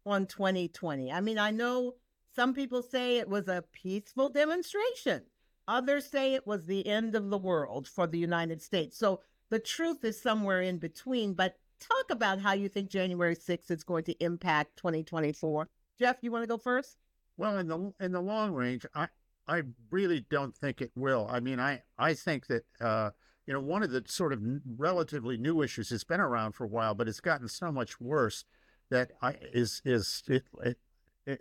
on 0.05 0.27
2020 0.27 1.11
I 1.11 1.21
mean 1.23 1.39
I 1.39 1.51
know 1.51 1.95
some 2.35 2.53
people 2.53 2.83
say 2.83 3.17
it 3.17 3.29
was 3.31 3.49
a 3.49 3.65
peaceful 3.73 4.29
demonstration 4.29 5.23
Others 5.69 6.07
say 6.07 6.35
it 6.35 6.47
was 6.47 6.67
the 6.67 6.87
end 6.87 7.15
of 7.15 7.31
the 7.31 7.39
world 7.39 7.89
for 7.89 8.07
the 8.07 8.19
United 8.19 8.63
States. 8.63 8.97
So 8.97 9.21
the 9.51 9.59
truth 9.59 10.05
is 10.05 10.21
somewhere 10.21 10.63
in 10.63 10.79
between. 10.79 11.35
But 11.35 11.57
talk 11.81 12.11
about 12.11 12.41
how 12.41 12.53
you 12.53 12.69
think 12.69 12.91
January 12.91 13.37
6th 13.37 13.71
is 13.71 13.85
going 13.85 14.05
to 14.05 14.25
impact 14.25 14.77
2024. 14.77 15.69
Jeff, 15.99 16.17
you 16.23 16.31
want 16.31 16.43
to 16.43 16.49
go 16.49 16.59
first? 16.59 16.99
Well, 17.37 17.59
in 17.59 17.69
the 17.69 17.93
in 18.01 18.13
the 18.13 18.21
long 18.21 18.53
range, 18.53 18.87
I 18.95 19.09
I 19.47 19.63
really 19.91 20.25
don't 20.31 20.57
think 20.57 20.81
it 20.81 20.91
will. 20.97 21.29
I 21.31 21.41
mean, 21.41 21.61
I 21.61 21.83
I 21.99 22.15
think 22.15 22.47
that 22.47 22.65
uh, 22.81 23.11
you 23.47 23.53
know, 23.53 23.61
one 23.61 23.83
of 23.83 23.91
the 23.91 24.03
sort 24.07 24.33
of 24.33 24.43
relatively 24.77 25.37
new 25.37 25.63
issues, 25.63 25.93
it's 25.93 26.05
been 26.05 26.21
around 26.21 26.53
for 26.53 26.65
a 26.65 26.69
while, 26.69 26.95
but 26.95 27.09
it's 27.09 27.21
gotten 27.21 27.49
so 27.49 27.71
much 27.71 28.01
worse 28.01 28.45
that 28.91 29.13
I 29.23 29.37
is 29.53 29.83
is 29.85 30.23
it, 30.29 30.45
it 30.65 30.79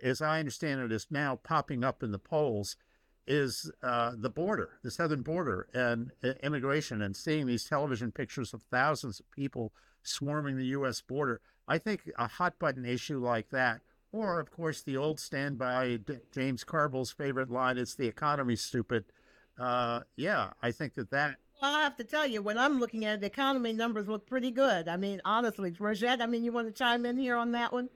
as 0.02 0.20
I 0.20 0.38
understand 0.38 0.80
it, 0.80 0.92
is 0.92 1.06
now 1.10 1.36
popping 1.36 1.82
up 1.82 2.02
in 2.02 2.12
the 2.12 2.18
polls 2.18 2.76
is 3.26 3.70
uh, 3.82 4.12
the 4.16 4.30
border, 4.30 4.78
the 4.82 4.90
southern 4.90 5.22
border, 5.22 5.68
and 5.74 6.10
uh, 6.22 6.32
immigration, 6.42 7.02
and 7.02 7.16
seeing 7.16 7.46
these 7.46 7.64
television 7.64 8.12
pictures 8.12 8.54
of 8.54 8.62
thousands 8.62 9.20
of 9.20 9.30
people 9.30 9.72
swarming 10.02 10.56
the 10.56 10.66
U.S. 10.66 11.00
border. 11.00 11.40
I 11.68 11.78
think 11.78 12.10
a 12.18 12.28
hot 12.28 12.58
button 12.58 12.84
issue 12.84 13.18
like 13.18 13.50
that, 13.50 13.80
or 14.12 14.38
of 14.38 14.50
course 14.50 14.82
the 14.82 14.96
old 14.96 15.18
standby 15.18 16.00
James 16.32 16.64
Carville's 16.64 17.10
favorite 17.10 17.50
line, 17.50 17.78
"It's 17.78 17.94
the 17.94 18.06
economy, 18.06 18.56
stupid." 18.56 19.04
Uh, 19.58 20.00
yeah, 20.16 20.50
I 20.62 20.70
think 20.70 20.94
that 20.94 21.10
that 21.10 21.36
I 21.62 21.82
have 21.82 21.96
to 21.96 22.04
tell 22.04 22.26
you, 22.26 22.42
when 22.42 22.58
I'm 22.58 22.78
looking 22.78 23.04
at 23.04 23.14
it, 23.14 23.20
the 23.20 23.26
economy 23.26 23.72
numbers 23.72 24.08
look 24.08 24.26
pretty 24.26 24.50
good. 24.50 24.88
I 24.88 24.96
mean, 24.96 25.22
honestly, 25.24 25.70
Rogette, 25.72 26.20
I 26.20 26.26
mean, 26.26 26.44
you 26.44 26.52
want 26.52 26.68
to 26.68 26.72
chime 26.72 27.06
in 27.06 27.16
here 27.16 27.36
on 27.36 27.52
that 27.52 27.72
one? 27.72 27.88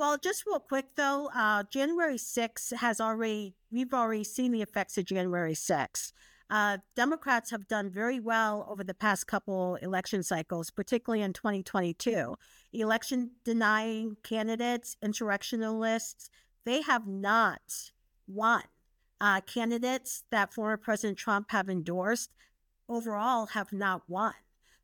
Well, 0.00 0.16
just 0.16 0.46
real 0.46 0.60
quick 0.60 0.86
though, 0.96 1.28
uh, 1.34 1.64
January 1.70 2.16
6th 2.16 2.72
has 2.78 3.02
already, 3.02 3.54
we've 3.70 3.92
already 3.92 4.24
seen 4.24 4.50
the 4.50 4.62
effects 4.62 4.96
of 4.96 5.04
January 5.04 5.52
6th. 5.52 6.12
Uh, 6.48 6.78
Democrats 6.96 7.50
have 7.50 7.68
done 7.68 7.90
very 7.90 8.18
well 8.18 8.66
over 8.70 8.82
the 8.82 8.94
past 8.94 9.26
couple 9.26 9.74
election 9.82 10.22
cycles, 10.22 10.70
particularly 10.70 11.22
in 11.22 11.34
2022. 11.34 12.34
Election 12.72 13.32
denying 13.44 14.16
candidates, 14.22 14.96
insurrectionalists, 15.02 16.30
they 16.64 16.80
have 16.80 17.06
not 17.06 17.90
won. 18.26 18.62
Uh, 19.20 19.42
candidates 19.42 20.24
that 20.30 20.54
former 20.54 20.78
President 20.78 21.18
Trump 21.18 21.50
have 21.50 21.68
endorsed 21.68 22.30
overall 22.88 23.48
have 23.48 23.70
not 23.70 24.08
won. 24.08 24.32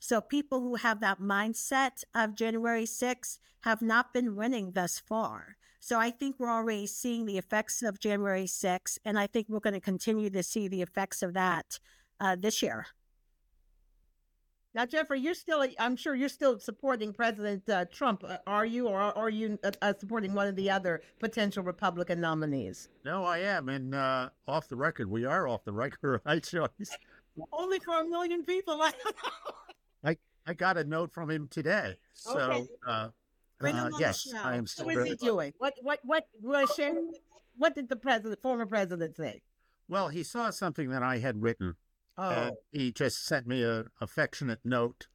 So 0.06 0.20
people 0.20 0.60
who 0.60 0.76
have 0.76 1.00
that 1.00 1.20
mindset 1.20 2.04
of 2.14 2.36
January 2.36 2.84
6th 2.84 3.40
have 3.62 3.82
not 3.82 4.14
been 4.14 4.36
winning 4.36 4.70
thus 4.70 5.00
far. 5.00 5.56
So 5.80 5.98
I 5.98 6.12
think 6.12 6.36
we're 6.38 6.48
already 6.48 6.86
seeing 6.86 7.26
the 7.26 7.38
effects 7.38 7.82
of 7.82 7.98
January 7.98 8.44
6th, 8.44 8.98
and 9.04 9.18
I 9.18 9.26
think 9.26 9.48
we're 9.48 9.58
going 9.58 9.75
to 9.75 9.80
continue 9.80 10.30
to 10.30 10.44
see 10.44 10.68
the 10.68 10.80
effects 10.80 11.25
of 11.25 11.34
that 11.34 11.80
uh, 12.20 12.36
this 12.36 12.62
year. 12.62 12.86
Now, 14.76 14.86
Jeffrey, 14.86 15.18
you're 15.18 15.34
still, 15.34 15.66
I'm 15.76 15.96
sure 15.96 16.14
you're 16.14 16.28
still 16.28 16.60
supporting 16.60 17.12
President 17.12 17.68
uh, 17.68 17.86
Trump, 17.86 18.22
uh, 18.22 18.36
are 18.46 18.64
you, 18.64 18.86
or 18.86 19.00
are 19.00 19.30
you 19.30 19.58
uh, 19.64 19.72
uh, 19.82 19.92
supporting 19.98 20.34
one 20.34 20.46
of 20.46 20.54
the 20.54 20.70
other 20.70 21.02
potential 21.18 21.64
Republican 21.64 22.20
nominees? 22.20 22.90
No, 23.04 23.25
I 23.25 23.38
am. 23.38 23.68
And 23.68 23.92
uh, 23.92 24.28
off 24.46 24.68
the 24.68 24.76
record, 24.76 25.10
we 25.10 25.25
are 25.25 25.48
off 25.48 25.64
the 25.64 25.72
record, 25.72 26.20
right, 26.26 26.44
Joyce? 26.44 26.96
Only 27.52 27.80
for 27.80 28.02
a 28.02 28.04
million 28.04 28.44
people. 28.44 28.80
I 28.80 28.92
don't 28.92 29.16
know. 29.16 29.65
I, 30.05 30.17
I 30.47 30.55
got 30.55 30.76
a 30.76 30.85
note 30.85 31.12
from 31.12 31.31
him 31.31 31.49
today. 31.49 31.97
So, 32.12 32.38
okay. 32.38 32.67
uh, 32.87 33.09
uh, 33.62 33.91
yes, 33.99 34.33
I 34.43 34.57
am 34.57 34.67
still. 34.67 34.87
What 34.87 34.97
is 34.99 35.09
he 35.09 35.17
doing? 35.17 35.53
What, 35.59 35.75
what, 35.83 36.00
what, 36.05 36.26
was 36.43 36.69
what, 36.76 36.95
what 37.57 37.75
did 37.75 37.88
the 37.88 37.97
president, 37.97 38.41
former 38.43 38.67
president 38.67 39.17
say? 39.17 39.43
Well, 39.88 40.09
he 40.09 40.23
saw 40.23 40.50
something 40.50 40.91
that 40.91 41.03
I 41.03 41.19
had 41.19 41.43
written. 41.43 41.76
Oh. 42.19 42.53
He 42.73 42.93
just 42.93 43.25
sent 43.25 43.47
me 43.47 43.62
a 43.62 43.85
affectionate 44.00 44.61
note, 44.65 45.07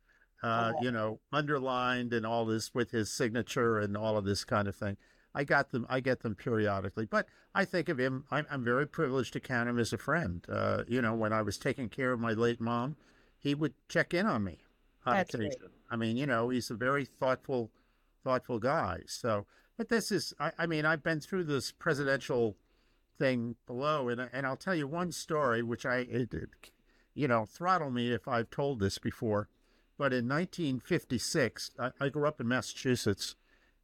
uh, 0.44 0.74
oh. 0.76 0.84
you 0.84 0.92
know, 0.92 1.20
underlined 1.32 2.14
and 2.14 2.26
all 2.26 2.46
this 2.46 2.74
with 2.74 2.92
his 2.92 3.12
signature 3.12 3.80
and 3.80 3.98
all 3.98 4.18
of 4.18 4.26
this 4.26 4.44
kind 4.44 4.68
of 4.68 4.76
thing. 4.76 4.98
I 5.34 5.44
got 5.46 5.72
them. 5.72 5.86
I 5.90 6.02
get 6.02 6.22
them 6.22 6.36
periodically, 6.36 7.06
but 7.06 7.26
I 7.56 7.64
think 7.64 7.90
of 7.90 7.98
him. 7.98 8.26
I'm, 8.32 8.46
I'm 8.52 8.64
very 8.64 8.86
privileged 8.86 9.34
to 9.34 9.40
count 9.40 9.70
him 9.70 9.80
as 9.80 9.94
a 9.94 9.98
friend. 9.98 10.46
Uh, 10.50 10.84
you 10.88 11.02
know, 11.02 11.14
when 11.14 11.32
I 11.32 11.42
was 11.42 11.58
taking 11.58 11.90
care 11.90 12.12
of 12.12 12.20
my 12.20 12.34
late 12.34 12.60
mom, 12.60 12.98
he 13.40 13.56
would 13.56 13.74
check 13.88 14.14
in 14.14 14.26
on 14.26 14.44
me 14.44 14.60
on 15.06 15.16
That's 15.16 15.34
occasion. 15.34 15.60
Great. 15.60 15.72
I 15.90 15.96
mean, 15.96 16.18
you 16.18 16.26
know, 16.26 16.50
he's 16.50 16.70
a 16.70 16.76
very 16.76 17.06
thoughtful, 17.06 17.72
thoughtful 18.24 18.60
guy. 18.60 19.02
So, 19.08 19.46
but 19.78 19.90
this 19.90 20.12
is. 20.12 20.34
I, 20.40 20.52
I 20.58 20.66
mean, 20.66 20.86
I've 20.86 21.04
been 21.04 21.20
through 21.20 21.46
this 21.46 21.72
presidential 21.72 22.56
thing 23.18 23.56
below, 23.66 24.10
and 24.10 24.30
and 24.34 24.46
I'll 24.46 24.58
tell 24.58 24.76
you 24.76 24.88
one 24.88 25.12
story, 25.12 25.64
which 25.64 25.86
I, 25.86 25.98
it, 25.98 26.34
it, 26.34 26.50
you 27.14 27.28
know, 27.28 27.46
throttle 27.46 27.92
me 27.92 28.12
if 28.12 28.28
I've 28.28 28.50
told 28.50 28.80
this 28.80 28.98
before. 28.98 29.50
But 29.98 30.14
in 30.14 30.28
1956, 30.28 31.72
I, 31.78 31.92
I 32.00 32.10
grew 32.10 32.28
up 32.28 32.42
in 32.42 32.48
Massachusetts 32.48 33.36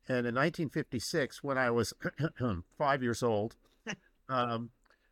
and 0.10 0.26
in 0.26 0.36
1956, 0.36 1.44
when 1.44 1.58
I 1.58 1.70
was 1.70 1.94
five 2.78 3.04
years 3.04 3.22
old, 3.22 3.56
um, 4.30 4.70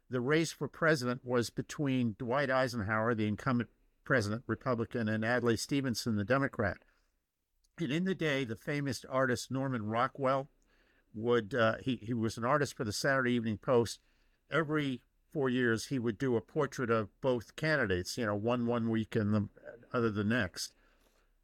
the 0.09 0.21
race 0.21 0.53
for 0.53 0.67
president 0.69 1.21
was 1.25 1.49
between 1.49 2.15
Dwight 2.17 2.49
Eisenhower, 2.49 3.13
the 3.13 3.27
incumbent 3.27 3.69
president, 4.05 4.43
Republican, 4.47 5.09
and 5.09 5.25
Adlai 5.25 5.55
Stevenson, 5.55 6.15
the 6.15 6.23
Democrat. 6.23 6.77
And 7.79 7.91
in 7.91 8.05
the 8.05 8.15
day, 8.15 8.45
the 8.45 8.55
famous 8.55 9.03
artist 9.09 9.51
Norman 9.51 9.87
Rockwell 9.87 10.47
would, 11.13 11.53
uh, 11.53 11.75
he, 11.81 11.97
he 11.97 12.13
was 12.13 12.37
an 12.37 12.45
artist 12.45 12.77
for 12.77 12.85
the 12.85 12.93
Saturday 12.93 13.33
Evening 13.33 13.57
Post. 13.57 13.99
Every 14.49 15.01
four 15.33 15.49
years, 15.49 15.87
he 15.87 15.99
would 15.99 16.17
do 16.17 16.37
a 16.37 16.41
portrait 16.41 16.89
of 16.89 17.09
both 17.19 17.55
candidates, 17.57 18.17
you 18.17 18.25
know, 18.25 18.35
one 18.35 18.65
one 18.65 18.89
week 18.89 19.15
and 19.17 19.33
the 19.33 19.49
other 19.91 20.09
the 20.09 20.23
next. 20.23 20.71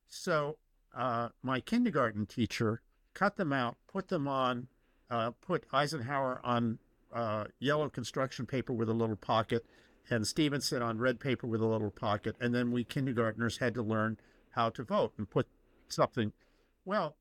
So 0.07 0.57
uh, 0.95 1.29
my 1.43 1.59
kindergarten 1.59 2.25
teacher 2.25 2.81
cut 3.13 3.35
them 3.35 3.51
out, 3.51 3.75
put 3.91 4.07
them 4.07 4.27
on, 4.27 4.67
uh, 5.09 5.31
put 5.41 5.65
Eisenhower 5.73 6.39
on 6.43 6.79
uh, 7.13 7.45
yellow 7.59 7.89
construction 7.89 8.45
paper 8.45 8.71
with 8.71 8.87
a 8.87 8.93
little 8.93 9.17
pocket, 9.17 9.65
and 10.09 10.27
Stevenson 10.27 10.81
on 10.81 10.97
red 10.97 11.19
paper 11.19 11.47
with 11.47 11.61
a 11.61 11.67
little 11.67 11.91
pocket. 11.91 12.35
And 12.39 12.53
then 12.53 12.71
we 12.71 12.83
kindergartners 12.83 13.57
had 13.57 13.73
to 13.75 13.83
learn 13.83 14.17
how 14.51 14.69
to 14.71 14.83
vote 14.83 15.13
and 15.17 15.29
put 15.29 15.47
something. 15.87 16.33
Well, 16.85 17.15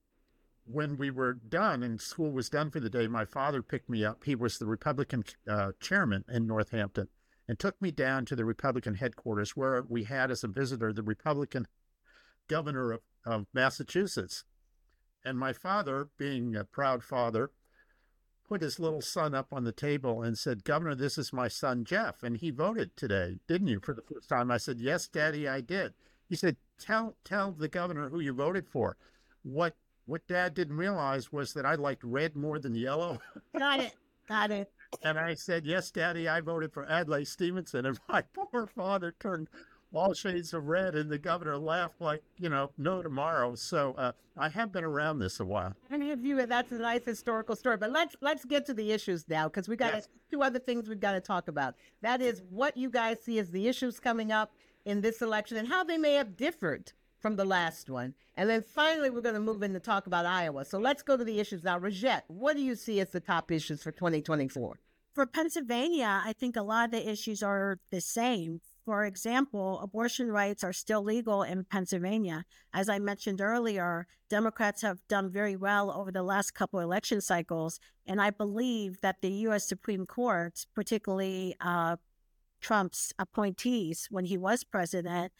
when 0.64 0.96
we 0.96 1.10
were 1.10 1.34
done 1.34 1.82
and 1.82 2.00
school 2.00 2.30
was 2.30 2.48
done 2.48 2.70
for 2.70 2.80
the 2.80 2.90
day, 2.90 3.06
my 3.06 3.24
father 3.24 3.62
picked 3.62 3.88
me 3.88 4.04
up. 4.04 4.24
He 4.24 4.34
was 4.34 4.58
the 4.58 4.66
Republican 4.66 5.24
uh, 5.48 5.72
chairman 5.80 6.24
in 6.28 6.46
Northampton 6.46 7.08
and 7.48 7.58
took 7.58 7.80
me 7.82 7.90
down 7.90 8.24
to 8.26 8.36
the 8.36 8.44
Republican 8.44 8.94
headquarters 8.94 9.56
where 9.56 9.84
we 9.88 10.04
had 10.04 10.30
as 10.30 10.44
a 10.44 10.48
visitor 10.48 10.92
the 10.92 11.02
Republican 11.02 11.66
governor 12.48 12.92
of, 12.92 13.00
of 13.24 13.46
Massachusetts. 13.52 14.44
And 15.24 15.38
my 15.38 15.52
father, 15.52 16.08
being 16.16 16.54
a 16.56 16.64
proud 16.64 17.02
father, 17.02 17.50
put 18.50 18.62
his 18.62 18.80
little 18.80 19.00
son 19.00 19.32
up 19.32 19.46
on 19.52 19.62
the 19.62 19.70
table 19.70 20.24
and 20.24 20.36
said, 20.36 20.64
Governor, 20.64 20.96
this 20.96 21.16
is 21.16 21.32
my 21.32 21.46
son, 21.46 21.84
Jeff. 21.84 22.24
And 22.24 22.36
he 22.36 22.50
voted 22.50 22.96
today, 22.96 23.36
didn't 23.46 23.68
you, 23.68 23.78
for 23.78 23.94
the 23.94 24.02
first 24.02 24.28
time? 24.28 24.50
I 24.50 24.56
said, 24.56 24.80
Yes, 24.80 25.06
Daddy, 25.06 25.46
I 25.48 25.60
did. 25.60 25.94
He 26.28 26.34
said, 26.34 26.56
Tell 26.76 27.14
tell 27.22 27.52
the 27.52 27.68
governor 27.68 28.08
who 28.08 28.18
you 28.18 28.32
voted 28.32 28.66
for. 28.68 28.96
What 29.44 29.76
what 30.04 30.26
dad 30.26 30.54
didn't 30.54 30.76
realize 30.76 31.32
was 31.32 31.52
that 31.52 31.64
I 31.64 31.76
liked 31.76 32.02
red 32.02 32.34
more 32.34 32.58
than 32.58 32.74
yellow. 32.74 33.20
Got 33.56 33.80
it. 33.80 33.94
Got 34.28 34.50
it. 34.50 34.70
And 35.04 35.20
I 35.20 35.34
said, 35.34 35.64
Yes, 35.64 35.92
Daddy, 35.92 36.26
I 36.28 36.40
voted 36.40 36.72
for 36.72 36.84
Adlai 36.90 37.22
Stevenson. 37.22 37.86
And 37.86 38.00
my 38.08 38.22
poor 38.34 38.66
father 38.66 39.14
turned 39.20 39.48
all 39.92 40.14
shades 40.14 40.54
of 40.54 40.68
red, 40.68 40.94
and 40.94 41.10
the 41.10 41.18
governor 41.18 41.56
laughed 41.58 42.00
like, 42.00 42.22
you 42.38 42.48
know, 42.48 42.70
no 42.78 43.02
tomorrow. 43.02 43.54
So 43.54 43.94
uh, 43.98 44.12
I 44.36 44.48
have 44.48 44.72
been 44.72 44.84
around 44.84 45.18
this 45.18 45.40
a 45.40 45.44
while. 45.44 45.74
And 45.90 46.02
have 46.02 46.24
you? 46.24 46.44
That's 46.46 46.72
a 46.72 46.78
nice 46.78 47.04
historical 47.04 47.56
story. 47.56 47.76
But 47.76 47.90
let's 47.90 48.16
let's 48.20 48.44
get 48.44 48.66
to 48.66 48.74
the 48.74 48.92
issues 48.92 49.28
now, 49.28 49.48
because 49.48 49.68
we 49.68 49.76
got 49.76 49.94
yes. 49.94 50.08
two 50.30 50.42
other 50.42 50.58
things 50.58 50.88
we've 50.88 51.00
got 51.00 51.12
to 51.12 51.20
talk 51.20 51.48
about. 51.48 51.74
That 52.02 52.20
is 52.20 52.42
what 52.50 52.76
you 52.76 52.90
guys 52.90 53.20
see 53.22 53.38
as 53.38 53.50
the 53.50 53.68
issues 53.68 54.00
coming 54.00 54.32
up 54.32 54.52
in 54.84 55.00
this 55.00 55.22
election 55.22 55.56
and 55.56 55.68
how 55.68 55.84
they 55.84 55.98
may 55.98 56.14
have 56.14 56.36
differed 56.36 56.92
from 57.18 57.36
the 57.36 57.44
last 57.44 57.90
one. 57.90 58.14
And 58.36 58.48
then 58.48 58.62
finally, 58.62 59.10
we're 59.10 59.20
going 59.20 59.34
to 59.34 59.40
move 59.40 59.62
in 59.62 59.74
to 59.74 59.80
talk 59.80 60.06
about 60.06 60.24
Iowa. 60.24 60.64
So 60.64 60.78
let's 60.78 61.02
go 61.02 61.16
to 61.16 61.24
the 61.24 61.38
issues 61.38 61.62
now. 61.62 61.78
Rogette, 61.78 62.22
what 62.28 62.56
do 62.56 62.62
you 62.62 62.74
see 62.74 63.00
as 63.00 63.10
the 63.10 63.20
top 63.20 63.50
issues 63.50 63.82
for 63.82 63.92
2024? 63.92 64.78
For 65.12 65.26
Pennsylvania, 65.26 66.22
I 66.24 66.32
think 66.32 66.56
a 66.56 66.62
lot 66.62 66.86
of 66.86 66.90
the 66.92 67.10
issues 67.10 67.42
are 67.42 67.78
the 67.90 68.00
same. 68.00 68.60
For 68.84 69.04
example, 69.04 69.78
abortion 69.80 70.32
rights 70.32 70.64
are 70.64 70.72
still 70.72 71.02
legal 71.02 71.42
in 71.42 71.64
Pennsylvania. 71.64 72.44
As 72.72 72.88
I 72.88 72.98
mentioned 72.98 73.40
earlier, 73.40 74.06
Democrats 74.28 74.82
have 74.82 75.06
done 75.06 75.30
very 75.30 75.54
well 75.54 75.90
over 75.90 76.10
the 76.10 76.22
last 76.22 76.54
couple 76.54 76.80
election 76.80 77.20
cycles. 77.20 77.78
And 78.06 78.20
I 78.20 78.30
believe 78.30 79.00
that 79.02 79.20
the 79.20 79.30
U.S. 79.46 79.68
Supreme 79.68 80.06
Court, 80.06 80.64
particularly 80.74 81.54
uh, 81.60 81.96
Trump's 82.60 83.12
appointees 83.18 84.08
when 84.10 84.24
he 84.24 84.38
was 84.38 84.64
president, 84.64 85.32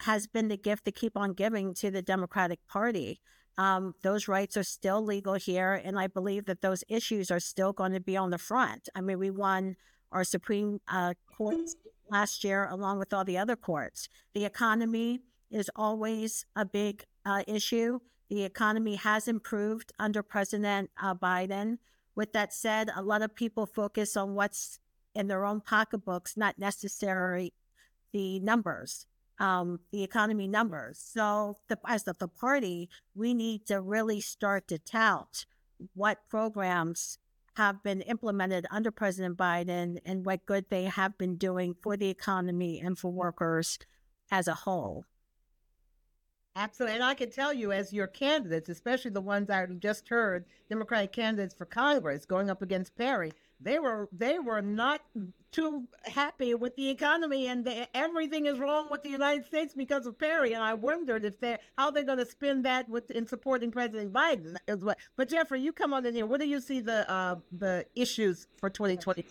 has 0.00 0.26
been 0.26 0.48
the 0.48 0.56
gift 0.56 0.84
to 0.86 0.92
keep 0.92 1.16
on 1.16 1.32
giving 1.32 1.74
to 1.74 1.90
the 1.90 2.02
Democratic 2.02 2.58
Party. 2.66 3.20
Um, 3.58 3.94
those 4.02 4.26
rights 4.26 4.56
are 4.56 4.62
still 4.62 5.04
legal 5.04 5.34
here, 5.34 5.74
and 5.74 5.98
I 5.98 6.06
believe 6.06 6.46
that 6.46 6.62
those 6.62 6.82
issues 6.88 7.30
are 7.30 7.40
still 7.40 7.72
going 7.72 7.92
to 7.92 8.00
be 8.00 8.16
on 8.16 8.30
the 8.30 8.38
front. 8.38 8.88
I 8.94 9.00
mean, 9.00 9.18
we 9.18 9.30
won 9.30 9.76
our 10.12 10.24
Supreme 10.24 10.80
uh, 10.88 11.14
Court 11.36 11.68
last 12.10 12.44
year, 12.44 12.66
along 12.70 12.98
with 12.98 13.12
all 13.12 13.24
the 13.24 13.38
other 13.38 13.56
courts. 13.56 14.08
The 14.34 14.44
economy 14.44 15.20
is 15.50 15.70
always 15.74 16.46
a 16.54 16.64
big 16.64 17.04
uh, 17.24 17.42
issue. 17.46 18.00
The 18.28 18.44
economy 18.44 18.96
has 18.96 19.26
improved 19.28 19.92
under 19.98 20.22
President 20.22 20.90
uh, 21.02 21.14
Biden. 21.14 21.78
With 22.14 22.32
that 22.32 22.52
said, 22.52 22.90
a 22.94 23.02
lot 23.02 23.22
of 23.22 23.34
people 23.34 23.66
focus 23.66 24.16
on 24.16 24.34
what's 24.34 24.78
in 25.14 25.26
their 25.28 25.44
own 25.44 25.60
pocketbooks, 25.60 26.36
not 26.36 26.58
necessarily 26.58 27.52
the 28.12 28.38
numbers. 28.40 29.06
um, 29.40 29.80
the 29.90 30.04
economy 30.04 30.46
numbers. 30.46 30.98
So, 30.98 31.56
the, 31.68 31.78
as 31.88 32.04
the, 32.04 32.14
the 32.18 32.28
party, 32.28 32.88
we 33.14 33.32
need 33.34 33.66
to 33.66 33.80
really 33.80 34.20
start 34.20 34.68
to 34.68 34.78
tout 34.78 35.46
what 35.94 36.28
programs 36.28 37.18
have 37.54 37.82
been 37.82 38.00
implemented 38.02 38.66
under 38.70 38.90
President 38.90 39.36
Biden 39.36 39.98
and 40.04 40.24
what 40.24 40.46
good 40.46 40.66
they 40.70 40.84
have 40.84 41.18
been 41.18 41.36
doing 41.36 41.74
for 41.80 41.96
the 41.96 42.08
economy 42.08 42.80
and 42.80 42.98
for 42.98 43.10
workers 43.10 43.78
as 44.30 44.48
a 44.48 44.54
whole. 44.54 45.04
Absolutely. 46.56 46.96
And 46.96 47.04
I 47.04 47.14
can 47.14 47.30
tell 47.30 47.52
you, 47.52 47.72
as 47.72 47.92
your 47.92 48.06
candidates, 48.06 48.68
especially 48.68 49.12
the 49.12 49.20
ones 49.20 49.50
I 49.50 49.66
just 49.66 50.08
heard, 50.08 50.44
Democratic 50.68 51.12
candidates 51.12 51.54
for 51.54 51.64
Congress 51.64 52.26
going 52.26 52.50
up 52.50 52.60
against 52.60 52.96
Perry, 52.96 53.32
they 53.60 53.78
were 53.78 54.08
they 54.12 54.38
were 54.38 54.62
not 54.62 55.00
too 55.52 55.84
happy 56.04 56.54
with 56.54 56.76
the 56.76 56.88
economy 56.88 57.48
and 57.48 57.68
everything 57.92 58.46
is 58.46 58.58
wrong 58.58 58.86
with 58.90 59.02
the 59.02 59.08
United 59.08 59.44
States 59.46 59.74
because 59.74 60.06
of 60.06 60.16
Perry. 60.18 60.52
And 60.52 60.62
I 60.62 60.74
wondered 60.74 61.24
if 61.24 61.40
they 61.40 61.58
how 61.76 61.90
they're 61.90 62.04
going 62.04 62.18
to 62.18 62.26
spin 62.26 62.62
that 62.62 62.88
with 62.88 63.10
in 63.10 63.26
supporting 63.26 63.70
President 63.70 64.12
Biden 64.12 64.54
as 64.68 64.78
well. 64.78 64.94
But 65.16 65.28
Jeffrey, 65.28 65.60
you 65.60 65.72
come 65.72 65.92
on 65.92 66.06
in 66.06 66.14
here. 66.14 66.26
What 66.26 66.40
do 66.40 66.46
you 66.46 66.60
see 66.60 66.80
the 66.80 67.10
uh, 67.10 67.36
the 67.52 67.86
issues 67.94 68.46
for 68.58 68.70
2020? 68.70 69.24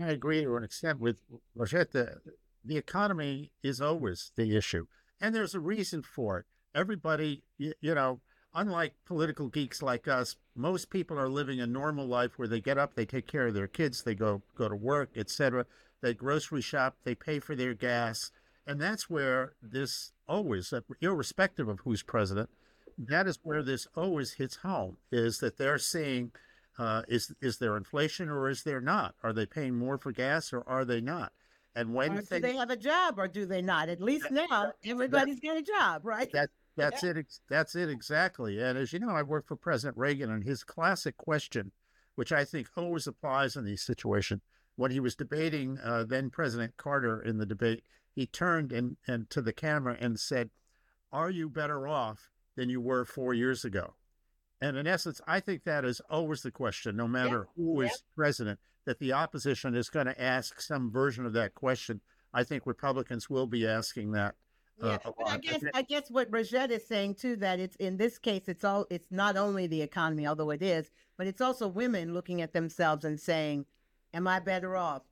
I 0.00 0.08
agree 0.08 0.42
to 0.42 0.56
an 0.56 0.64
extent 0.64 1.00
with. 1.00 1.18
The, 1.54 2.20
the 2.64 2.76
economy 2.76 3.52
is 3.62 3.80
always 3.80 4.32
the 4.34 4.56
issue, 4.56 4.86
and 5.20 5.34
there's 5.34 5.54
a 5.54 5.60
reason 5.60 6.02
for 6.02 6.38
it 6.40 6.46
everybody, 6.76 7.42
you, 7.58 7.72
you 7.80 7.94
know, 7.94 8.20
unlike 8.56 8.94
political 9.04 9.48
geeks 9.48 9.82
like 9.82 10.08
us, 10.08 10.34
most 10.56 10.90
people 10.90 11.18
are 11.18 11.28
living 11.28 11.60
a 11.60 11.66
normal 11.66 12.06
life 12.06 12.38
where 12.38 12.48
they 12.48 12.60
get 12.60 12.78
up, 12.78 12.94
they 12.94 13.04
take 13.04 13.26
care 13.26 13.46
of 13.46 13.54
their 13.54 13.68
kids, 13.68 14.02
they 14.02 14.14
go 14.14 14.42
go 14.56 14.68
to 14.68 14.74
work, 14.74 15.10
etc. 15.14 15.66
They 16.00 16.14
grocery 16.14 16.62
shop, 16.62 16.96
they 17.04 17.14
pay 17.14 17.38
for 17.38 17.54
their 17.54 17.74
gas, 17.74 18.32
and 18.66 18.80
that's 18.80 19.08
where 19.08 19.52
this 19.62 20.12
always, 20.26 20.72
irrespective 21.00 21.68
of 21.68 21.80
who's 21.80 22.02
president, 22.02 22.48
that 22.98 23.26
is 23.26 23.38
where 23.42 23.62
this 23.62 23.86
always 23.94 24.32
hits 24.32 24.56
home. 24.56 24.96
Is 25.12 25.38
that 25.40 25.58
they're 25.58 25.78
seeing, 25.78 26.32
uh, 26.78 27.02
is 27.08 27.32
is 27.40 27.58
there 27.58 27.76
inflation 27.76 28.30
or 28.30 28.48
is 28.48 28.62
there 28.62 28.80
not? 28.80 29.14
Are 29.22 29.32
they 29.32 29.46
paying 29.46 29.76
more 29.76 29.98
for 29.98 30.12
gas 30.12 30.52
or 30.52 30.64
are 30.66 30.84
they 30.84 31.00
not? 31.00 31.32
And 31.74 31.92
when 31.92 32.16
do 32.16 32.22
they 32.22 32.56
have 32.56 32.70
a 32.70 32.76
job 32.76 33.18
or 33.18 33.28
do 33.28 33.44
they 33.44 33.60
not? 33.60 33.90
At 33.90 34.00
least 34.00 34.30
now 34.30 34.72
everybody's 34.82 35.40
got 35.40 35.58
a 35.58 35.62
job, 35.62 36.06
right? 36.06 36.32
That 36.32 36.48
that's 36.76 37.02
yeah. 37.02 37.10
it. 37.10 37.26
That's 37.48 37.74
it 37.74 37.88
exactly. 37.88 38.60
And 38.60 38.76
as 38.76 38.92
you 38.92 38.98
know, 38.98 39.10
I 39.10 39.22
worked 39.22 39.48
for 39.48 39.56
President 39.56 39.96
Reagan, 39.96 40.30
and 40.30 40.44
his 40.44 40.64
classic 40.64 41.16
question, 41.16 41.72
which 42.14 42.32
I 42.32 42.44
think 42.44 42.68
always 42.76 43.06
applies 43.06 43.56
in 43.56 43.64
these 43.64 43.82
situations, 43.82 44.42
when 44.76 44.90
he 44.90 45.00
was 45.00 45.14
debating 45.14 45.78
uh, 45.82 46.04
then 46.04 46.30
President 46.30 46.76
Carter 46.76 47.20
in 47.20 47.38
the 47.38 47.46
debate, 47.46 47.82
he 48.14 48.26
turned 48.26 48.72
and, 48.72 48.96
and 49.06 49.28
to 49.30 49.40
the 49.40 49.52
camera 49.52 49.96
and 49.98 50.20
said, 50.20 50.50
"Are 51.12 51.30
you 51.30 51.48
better 51.48 51.88
off 51.88 52.30
than 52.56 52.68
you 52.68 52.80
were 52.80 53.04
four 53.04 53.32
years 53.32 53.64
ago?" 53.64 53.94
And 54.60 54.76
in 54.76 54.86
essence, 54.86 55.20
I 55.26 55.40
think 55.40 55.64
that 55.64 55.84
is 55.84 56.00
always 56.08 56.42
the 56.42 56.50
question, 56.50 56.96
no 56.96 57.08
matter 57.08 57.48
yeah. 57.56 57.62
who 57.64 57.80
is 57.82 57.90
yeah. 57.90 58.14
president, 58.14 58.58
that 58.84 58.98
the 58.98 59.12
opposition 59.12 59.74
is 59.74 59.90
going 59.90 60.06
to 60.06 60.22
ask 60.22 60.60
some 60.60 60.90
version 60.90 61.26
of 61.26 61.32
that 61.34 61.54
question. 61.54 62.00
I 62.32 62.44
think 62.44 62.66
Republicans 62.66 63.28
will 63.28 63.46
be 63.46 63.66
asking 63.66 64.12
that 64.12 64.34
yeah, 64.82 64.98
uh, 65.04 65.12
but 65.16 65.28
I 65.28 65.38
guess 65.38 65.62
I 65.74 65.82
guess 65.82 66.10
what 66.10 66.30
Rogette 66.30 66.70
is 66.70 66.86
saying 66.86 67.14
too 67.14 67.36
that 67.36 67.58
it's 67.58 67.76
in 67.76 67.96
this 67.96 68.18
case 68.18 68.42
it's 68.46 68.64
all 68.64 68.86
it's 68.90 69.10
not 69.10 69.36
only 69.36 69.66
the 69.66 69.80
economy, 69.80 70.26
although 70.26 70.50
it 70.50 70.62
is, 70.62 70.90
but 71.16 71.26
it's 71.26 71.40
also 71.40 71.66
women 71.66 72.12
looking 72.12 72.42
at 72.42 72.52
themselves 72.52 73.04
and 73.04 73.18
saying, 73.18 73.64
"Am 74.12 74.28
I 74.28 74.38
better 74.38 74.76
off? 74.76 75.02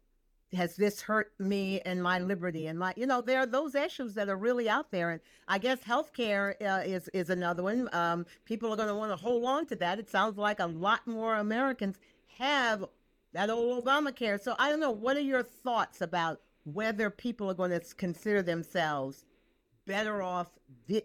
Has 0.53 0.77
this 0.77 1.01
hurt 1.01 1.33
me 1.39 1.81
and 1.81 2.03
my 2.03 2.19
liberty 2.19 2.67
and 2.67 2.79
my 2.79 2.93
you 2.97 3.07
know 3.07 3.23
there 3.23 3.41
are 3.41 3.47
those 3.47 3.75
issues 3.75 4.15
that 4.15 4.29
are 4.29 4.37
really 4.37 4.69
out 4.69 4.91
there, 4.91 5.11
and 5.11 5.21
I 5.49 5.59
guess 5.59 5.81
healthcare 5.81 6.55
uh, 6.61 6.83
is 6.85 7.09
is 7.15 7.31
another 7.31 7.63
one. 7.63 7.89
Um, 7.95 8.27
people 8.45 8.71
are 8.71 8.77
going 8.77 8.89
to 8.89 8.95
want 8.95 9.13
to 9.13 9.17
hold 9.17 9.45
on 9.47 9.67
to 9.67 9.77
that. 9.77 9.99
It 9.99 10.11
sounds 10.11 10.37
like 10.37 10.61
a 10.61 10.67
lot 10.67 11.07
more 11.07 11.37
Americans 11.37 11.99
have 12.39 12.85
that 13.33 13.49
old 13.49 13.85
Obamacare. 13.85 14.41
So 14.41 14.55
I 14.59 14.69
don't 14.69 14.81
know. 14.81 14.91
What 14.91 15.17
are 15.17 15.21
your 15.21 15.43
thoughts 15.43 16.03
about 16.03 16.41
whether 16.65 17.11
people 17.11 17.51
are 17.51 17.55
going 17.55 17.71
to 17.71 17.81
consider 17.97 18.43
themselves 18.43 19.25
better 19.87 20.23
off 20.23 20.49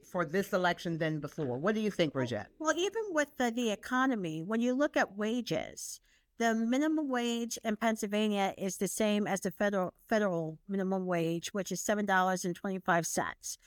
for 0.03 0.25
this 0.25 0.53
election 0.53 0.98
than 0.98 1.19
before. 1.19 1.57
What 1.57 1.75
do 1.75 1.81
you 1.81 1.91
think, 1.91 2.13
Bridget? 2.13 2.48
Well, 2.59 2.74
even 2.77 3.03
with 3.12 3.29
the, 3.38 3.51
the 3.51 3.71
economy, 3.71 4.43
when 4.45 4.62
you 4.62 4.74
look 4.74 4.98
at 4.98 5.17
wages, 5.17 6.00
the 6.38 6.55
minimum 6.55 7.09
wage 7.09 7.59
in 7.63 7.75
Pennsylvania 7.75 8.53
is 8.57 8.77
the 8.77 8.88
same 8.88 9.27
as 9.27 9.41
the 9.41 9.51
federal 9.51 9.93
federal 10.08 10.58
minimum 10.67 11.06
wage, 11.06 11.53
which 11.53 11.71
is 11.71 11.82
seven 11.82 12.06
dollars 12.06 12.45
and 12.45 12.56
twenty 12.56 12.80
five 12.80 13.06
cents. 13.06 13.58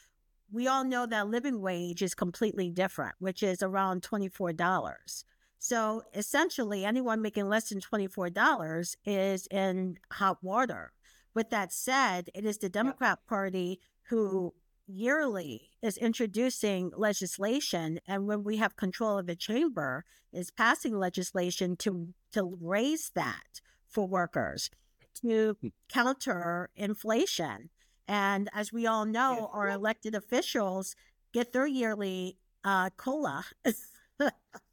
We 0.50 0.66
all 0.66 0.84
know 0.84 1.06
that 1.06 1.28
living 1.28 1.60
wage 1.60 2.02
is 2.02 2.14
completely 2.14 2.70
different, 2.70 3.14
which 3.18 3.42
is 3.42 3.62
around 3.62 4.02
twenty 4.02 4.28
four 4.28 4.52
dollars. 4.54 5.24
So 5.58 6.02
essentially, 6.14 6.84
anyone 6.84 7.20
making 7.20 7.48
less 7.48 7.68
than 7.68 7.80
twenty 7.80 8.06
four 8.06 8.30
dollars 8.30 8.96
is 9.04 9.46
in 9.50 9.98
hot 10.10 10.38
water. 10.42 10.92
With 11.34 11.50
that 11.50 11.72
said, 11.72 12.30
it 12.34 12.44
is 12.44 12.58
the 12.58 12.68
Democrat 12.68 13.20
Party 13.28 13.80
who 14.08 14.54
yearly 14.92 15.70
is 15.82 15.96
introducing 15.96 16.92
legislation 16.96 17.98
and 18.06 18.26
when 18.26 18.44
we 18.44 18.58
have 18.58 18.76
control 18.76 19.18
of 19.18 19.26
the 19.26 19.36
chamber 19.36 20.04
is 20.32 20.50
passing 20.50 20.98
legislation 20.98 21.76
to 21.76 22.08
to 22.32 22.56
raise 22.60 23.10
that 23.14 23.60
for 23.88 24.06
workers 24.06 24.70
to 25.14 25.56
hmm. 25.60 25.68
counter 25.88 26.70
inflation 26.76 27.70
and 28.06 28.48
as 28.52 28.72
we 28.72 28.86
all 28.86 29.04
know 29.06 29.50
our 29.52 29.68
elected 29.68 30.14
officials 30.14 30.94
get 31.32 31.52
their 31.52 31.66
yearly 31.66 32.36
uh, 32.64 32.90
cola 32.96 33.44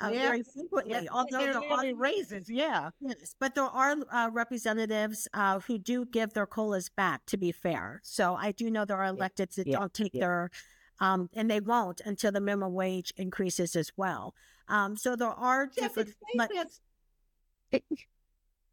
uh, 0.00 0.10
yeah. 0.12 0.22
very 0.22 0.42
frequently. 0.42 0.92
Yeah. 0.92 1.10
Although 1.10 1.52
there 1.52 1.72
are 1.72 1.94
raises, 1.94 2.48
yeah. 2.48 2.90
Yes, 3.00 3.34
but 3.38 3.54
there 3.54 3.64
are 3.64 3.96
uh, 4.12 4.30
representatives 4.32 5.28
uh, 5.34 5.60
who 5.60 5.78
do 5.78 6.04
give 6.06 6.32
their 6.32 6.46
colas 6.46 6.88
back. 6.88 7.26
To 7.26 7.36
be 7.36 7.52
fair, 7.52 8.00
so 8.02 8.34
I 8.34 8.52
do 8.52 8.70
know 8.70 8.84
there 8.84 8.96
are 8.96 9.12
electeds 9.12 9.54
that 9.56 9.70
don't 9.70 9.92
take 9.92 10.12
their, 10.12 10.50
um, 11.00 11.28
and 11.34 11.50
they 11.50 11.60
won't 11.60 12.00
until 12.04 12.32
the 12.32 12.40
minimum 12.40 12.74
wage 12.74 13.12
increases 13.16 13.76
as 13.76 13.92
well. 13.96 14.34
Um, 14.68 14.96
so 14.96 15.16
there 15.16 15.28
are 15.28 15.66
different. 15.66 16.14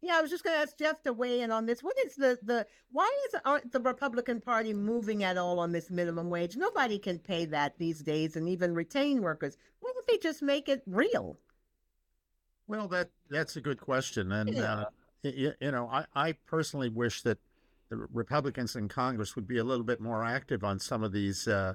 Yeah, 0.02 0.16
I 0.16 0.22
was 0.22 0.30
just 0.30 0.44
going 0.44 0.56
to 0.56 0.62
ask 0.62 0.78
Jeff 0.78 1.02
to 1.02 1.12
weigh 1.12 1.42
in 1.42 1.50
on 1.50 1.66
this. 1.66 1.82
What 1.82 1.96
is 2.06 2.14
the 2.16 2.38
the 2.42 2.66
why 2.90 3.10
is 3.28 3.40
aren't 3.44 3.70
the 3.70 3.80
Republican 3.80 4.40
Party 4.40 4.72
moving 4.72 5.24
at 5.24 5.36
all 5.36 5.58
on 5.58 5.72
this 5.72 5.90
minimum 5.90 6.30
wage? 6.30 6.56
Nobody 6.56 6.98
can 6.98 7.18
pay 7.18 7.44
that 7.46 7.76
these 7.78 8.00
days, 8.00 8.36
and 8.36 8.48
even 8.48 8.74
retain 8.74 9.20
workers. 9.20 9.58
Don't 10.00 10.06
they 10.06 10.28
just 10.28 10.40
make 10.40 10.68
it 10.70 10.82
real? 10.86 11.38
Well, 12.66 12.88
that 12.88 13.10
that's 13.28 13.56
a 13.56 13.60
good 13.60 13.78
question, 13.78 14.32
and 14.32 14.54
yeah. 14.54 14.74
uh, 14.74 14.84
you, 15.22 15.52
you, 15.60 15.70
know, 15.70 15.90
I, 15.92 16.06
I 16.14 16.32
personally 16.46 16.88
wish 16.88 17.20
that 17.22 17.36
the 17.90 17.96
Republicans 18.10 18.76
in 18.76 18.88
Congress 18.88 19.36
would 19.36 19.46
be 19.46 19.58
a 19.58 19.64
little 19.64 19.84
bit 19.84 20.00
more 20.00 20.24
active 20.24 20.64
on 20.64 20.78
some 20.78 21.02
of 21.02 21.12
these 21.12 21.46
uh, 21.46 21.74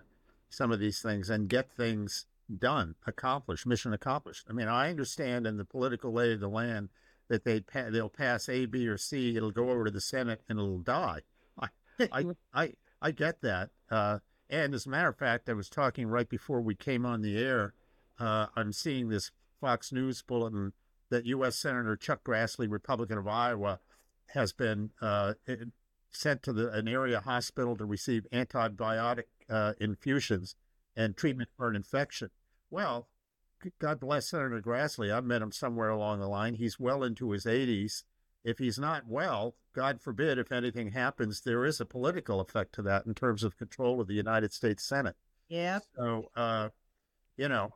some 0.50 0.72
of 0.72 0.80
these 0.80 1.02
things 1.02 1.30
and 1.30 1.48
get 1.48 1.70
things 1.70 2.26
done, 2.58 2.96
accomplished, 3.06 3.68
mission 3.68 3.94
accomplished. 3.94 4.48
I 4.50 4.54
mean, 4.54 4.70
I 4.70 4.90
understand 4.90 5.46
in 5.46 5.58
the 5.58 5.66
political 5.66 6.12
lay 6.12 6.34
of 6.34 6.40
the 6.40 6.48
land 6.48 6.90
that 7.28 7.44
they 7.44 7.60
pa- 7.60 7.92
they'll 7.92 8.10
pass 8.10 8.50
A, 8.50 8.66
B, 8.66 8.88
or 8.88 8.98
C. 8.98 9.38
It'll 9.38 9.52
go 9.52 9.70
over 9.70 9.86
to 9.86 9.92
the 9.92 10.02
Senate 10.02 10.42
and 10.50 10.58
it'll 10.58 10.80
die. 10.80 11.22
I 11.60 11.68
I 12.12 12.26
I, 12.56 12.74
I 13.04 13.12
get 13.12 13.42
that. 13.42 13.70
Uh, 13.92 14.18
and 14.50 14.74
as 14.74 14.88
a 14.88 14.90
matter 14.90 15.10
of 15.10 15.18
fact, 15.18 15.48
I 15.48 15.54
was 15.54 15.70
talking 15.70 16.08
right 16.08 16.28
before 16.28 16.62
we 16.62 16.74
came 16.74 17.06
on 17.06 17.22
the 17.22 17.38
air. 17.38 17.76
Uh, 18.20 18.48
I'm 18.56 18.72
seeing 18.72 19.10
this 19.10 19.32
Fox 19.60 19.92
News 19.92 20.22
bulletin 20.22 20.74
that 21.10 21.26
U.S. 21.26 21.58
Senator 21.58 21.96
Chuck 21.96 22.24
Grassley, 22.24 22.70
Republican 22.70 23.18
of 23.18 23.28
Iowa, 23.28 23.80
has 24.28 24.52
been 24.52 24.92
uh, 25.02 25.34
sent 26.12 26.44
to 26.44 26.54
the, 26.54 26.72
an 26.72 26.88
area 26.88 27.20
hospital 27.20 27.76
to 27.78 27.86
receive 27.86 28.26
antibiotic 28.34 29.26
uh, 29.50 29.74
infusions 29.80 30.56
and 30.96 31.16
treatment 31.16 31.50
for 31.56 31.70
an 31.70 31.76
infection. 31.76 32.30
Well, 32.70 33.10
God 33.80 34.00
bless 34.00 34.30
Senator 34.30 34.62
Grassley. 34.62 35.14
I've 35.14 35.26
met 35.26 35.42
him 35.42 35.52
somewhere 35.52 35.90
along 35.90 36.20
the 36.20 36.28
line. 36.28 36.56
He's 36.56 36.80
well 36.80 37.04
into 37.04 37.32
his 37.32 37.46
80s. 37.46 38.04
If 38.44 38.60
he's 38.60 38.78
not 38.78 39.08
well, 39.08 39.56
God 39.74 40.02
forbid, 40.02 40.38
if 40.38 40.52
anything 40.52 40.92
happens, 40.92 41.42
there 41.42 41.66
is 41.66 41.82
a 41.82 41.86
political 41.86 42.40
effect 42.40 42.76
to 42.76 42.82
that 42.84 43.06
in 43.06 43.16
terms 43.16 43.44
of 43.44 43.58
control 43.58 44.00
of 44.00 44.08
the 44.08 44.14
United 44.14 44.54
States 44.54 44.84
Senate. 44.84 45.16
Yeah. 45.50 45.80
So, 45.96 46.30
uh, 46.36 46.70
you 47.38 47.50
know, 47.50 47.74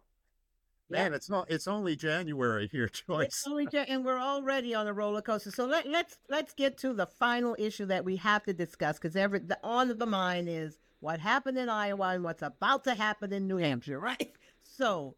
man, 0.90 1.14
it's 1.14 1.30
not. 1.30 1.50
It's 1.50 1.68
only 1.68 1.96
January 1.96 2.68
here, 2.72 2.90
Joyce. 2.90 3.26
It's 3.28 3.48
only 3.48 3.68
and 3.74 4.04
we're 4.04 4.20
already 4.20 4.74
on 4.74 4.88
a 4.88 4.94
roller 4.94 5.22
coaster. 5.22 5.52
So 5.52 5.66
let, 5.66 5.88
let's 5.88 6.18
let's 6.30 6.54
get 6.54 6.78
to 6.80 6.94
the 6.94 7.06
final 7.06 7.56
issue 7.60 7.86
that 7.86 8.06
we 8.06 8.18
have 8.18 8.44
to 8.44 8.54
discuss 8.54 8.98
because 8.98 9.16
every 9.16 9.40
the 9.40 9.60
on 9.64 9.98
the 9.98 10.06
mind 10.06 10.50
is 10.50 10.78
what 11.00 11.20
happened 11.20 11.58
in 11.58 11.70
Iowa 11.70 12.10
and 12.10 12.24
what's 12.24 12.42
about 12.42 12.84
to 12.86 12.96
happen 12.96 13.32
in 13.32 13.48
New 13.48 13.58
Hampshire, 13.58 14.00
right? 14.12 14.32
So 14.64 15.16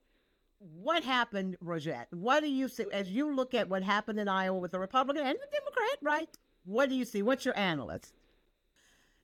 what 0.60 1.04
happened, 1.04 1.58
Rogette? 1.64 2.08
What 2.12 2.42
do 2.42 2.50
you 2.50 2.68
see 2.68 2.86
as 2.92 3.10
you 3.10 3.34
look 3.34 3.54
at 3.54 3.70
what 3.70 3.84
happened 3.84 4.20
in 4.20 4.28
Iowa 4.28 4.60
with 4.60 4.72
the 4.72 4.80
Republican 4.80 5.26
and 5.26 5.38
the 5.38 5.58
Democrat, 5.58 5.98
right? 6.02 6.30
What 6.66 6.90
do 6.90 6.96
you 6.96 7.06
see? 7.06 7.22
What's 7.22 7.46
your 7.46 7.58
analyst? 7.58 8.14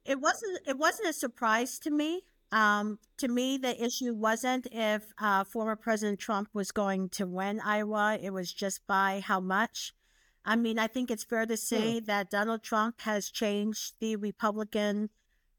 It 0.06 0.20
wasn't. 0.20 0.60
It 0.66 0.78
wasn't 0.78 1.10
a 1.10 1.14
surprise 1.14 1.78
to 1.80 1.92
me. 1.92 2.24
Um, 2.52 3.00
to 3.18 3.28
me, 3.28 3.58
the 3.58 3.84
issue 3.84 4.14
wasn't 4.14 4.68
if 4.72 5.14
uh, 5.20 5.44
former 5.44 5.76
President 5.76 6.20
Trump 6.20 6.50
was 6.54 6.72
going 6.72 7.10
to 7.10 7.26
win 7.26 7.60
Iowa. 7.60 8.18
It 8.22 8.32
was 8.32 8.54
just 8.54 8.86
by 8.88 9.22
how 9.26 9.40
much. 9.40 9.94
I 10.46 10.56
mean, 10.56 10.80
I 10.80 10.88
think 10.88 11.12
it's 11.12 11.26
fair 11.26 11.46
to 11.46 11.58
say 11.58 12.00
that 12.00 12.30
Donald 12.30 12.64
Trump 12.64 13.02
has 13.02 13.30
changed 13.30 13.96
the 14.00 14.16
Republican, 14.16 15.10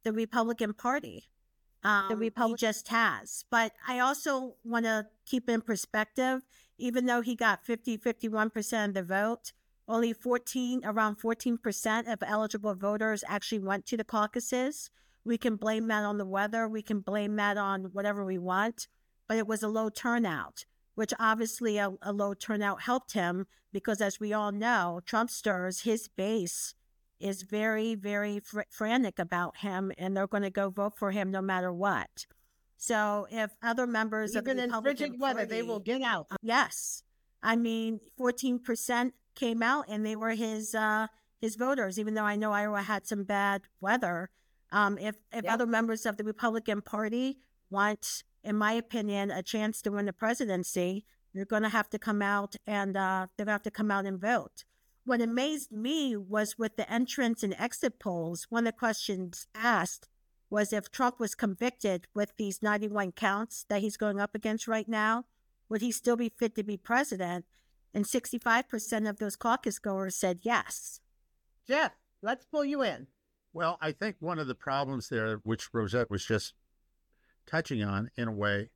the 0.03 0.13
Republican 0.13 0.73
Party. 0.73 1.29
Um, 1.85 2.07
the 2.09 2.17
Republic 2.17 2.59
just 2.59 2.89
has. 2.89 3.45
But 3.51 3.73
I 3.87 3.99
also 3.99 4.55
want 4.65 4.87
to 4.87 5.07
keep 5.27 5.49
in 5.49 5.61
perspective, 5.61 6.43
even 6.79 7.07
though 7.07 7.21
he 7.21 7.37
got 7.37 7.65
50, 7.65 7.99
51% 7.99 8.85
of 8.87 8.95
the 8.95 9.03
vote, 9.03 9.53
only 9.87 10.13
14, 10.13 10.83
around 10.85 11.19
14% 11.19 12.13
of 12.13 12.23
eligible 12.23 12.75
voters 12.75 13.23
actually 13.29 13.61
went 13.61 13.87
to 13.87 13.97
the 13.97 14.05
caucuses. 14.05 14.91
We 15.29 15.37
can 15.37 15.57
blame 15.57 15.89
that 15.89 16.05
on 16.05 16.17
the 16.17 16.25
weather. 16.25 16.67
We 16.67 16.81
can 16.81 17.01
blame 17.01 17.37
that 17.37 17.59
on 17.59 17.91
whatever 17.93 18.25
we 18.25 18.39
want, 18.39 18.89
but 19.29 19.37
it 19.37 19.47
was 19.47 19.63
a 19.63 19.69
low 19.69 19.91
turnout, 19.91 20.65
which 20.95 21.13
obviously 21.21 21.77
a, 21.77 21.93
a 22.01 22.15
low 22.15 22.33
turnout 22.33 22.81
helped 22.83 23.13
him 23.13 23.47
because, 23.71 24.01
as 24.01 24.19
we 24.19 24.33
all 24.33 24.53
know, 24.53 25.03
Trumpsters, 25.05 25.83
his 25.83 26.09
base 26.09 26.75
is 27.21 27.43
very, 27.43 27.95
very 27.95 28.41
fr- 28.41 28.63
frantic 28.71 29.19
about 29.19 29.59
him, 29.59 29.93
and 29.99 30.17
they're 30.17 30.27
going 30.27 30.45
to 30.45 30.51
go 30.51 30.71
vote 30.71 30.97
for 30.97 31.11
him 31.11 31.31
no 31.31 31.43
matter 31.43 31.71
what. 31.71 32.25
So, 32.79 33.27
if 33.31 33.51
other 33.63 33.87
members 33.87 34.35
Even 34.35 34.39
of 34.39 34.57
the 34.57 34.63
in 34.63 34.71
Republican 34.71 34.97
frigid 34.97 35.21
weather, 35.21 35.45
they 35.45 35.63
will 35.63 35.81
get 35.81 36.01
out. 36.01 36.29
Yes, 36.41 37.03
I 37.43 37.55
mean, 37.57 38.01
fourteen 38.17 38.61
percent 38.61 39.13
came 39.35 39.63
out, 39.63 39.85
and 39.89 40.07
they 40.07 40.17
were 40.17 40.31
his 40.31 40.75
uh, 40.75 41.09
his 41.39 41.57
voters. 41.57 41.99
Even 41.99 42.15
though 42.15 42.25
I 42.25 42.37
know 42.37 42.53
Iowa 42.53 42.81
had 42.81 43.07
some 43.07 43.25
bad 43.25 43.63
weather, 43.79 44.31
um, 44.73 44.99
if 44.99 45.17
if 45.33 45.45
Yep. 45.45 45.53
other 45.53 45.67
members 45.67 46.07
of 46.07 46.17
the 46.17 46.25
Republican 46.25 46.83
Party 46.83 47.39
want, 47.71 48.25
in 48.43 48.57
my 48.57 48.73
opinion, 48.73 49.31
a 49.31 49.43
chance 49.43 49.83
to 49.83 49.91
win 49.91 50.07
the 50.07 50.13
presidency, 50.13 51.05
they're 51.35 51.45
going 51.45 51.63
to 51.63 51.69
have 51.69 51.91
to 51.91 51.99
come 51.99 52.23
out 52.23 52.57
and 52.67 52.97
uh, 52.97 53.27
they're 53.37 53.47
going 53.47 53.53
to 53.53 53.59
have 53.61 53.63
to 53.63 53.71
come 53.71 53.91
out 53.91 54.07
and 54.07 54.21
vote. 54.21 54.65
What 55.05 55.21
amazed 55.21 55.73
me 55.73 56.17
was 56.17 56.59
with 56.59 56.77
the 56.77 56.91
entrance 56.91 57.43
and 57.43 57.55
exit 57.59 57.99
polls. 57.99 58.47
One 58.51 58.67
of 58.67 58.75
the 58.75 58.79
questions 58.79 59.47
asked 59.55 60.09
was 60.51 60.73
if 60.73 60.91
Trump 60.91 61.21
was 61.21 61.35
convicted 61.35 62.07
with 62.15 62.37
these 62.37 62.63
91 62.63 63.13
counts 63.13 63.65
that 63.69 63.81
he's 63.81 63.97
going 63.97 64.21
up 64.21 64.35
against 64.35 64.69
right 64.69 64.89
now, 64.89 65.25
would 65.69 65.81
he 65.83 65.93
still 65.93 66.17
be 66.17 66.31
fit 66.31 66.55
to 66.57 66.63
be 66.63 66.77
president? 66.77 67.45
And 67.95 68.05
65% 68.05 69.09
of 69.09 69.19
those 69.19 69.37
caucus 69.37 69.79
goers 69.79 70.17
said 70.17 70.41
yes. 70.43 71.01
Jeff, 71.67 71.93
let's 72.23 72.47
pull 72.47 72.65
you 72.65 72.83
in. 72.83 73.07
Well, 73.59 73.77
I 73.81 73.91
think 73.91 74.19
one 74.21 74.39
of 74.39 74.47
the 74.47 74.55
problems 74.55 75.09
there, 75.09 75.39
which 75.43 75.73
Rogette 75.73 76.11
was 76.11 76.25
just 76.25 76.55
touching 77.45 77.83
on 77.83 78.09
in 78.15 78.29
a 78.29 78.33
way, 78.33 78.71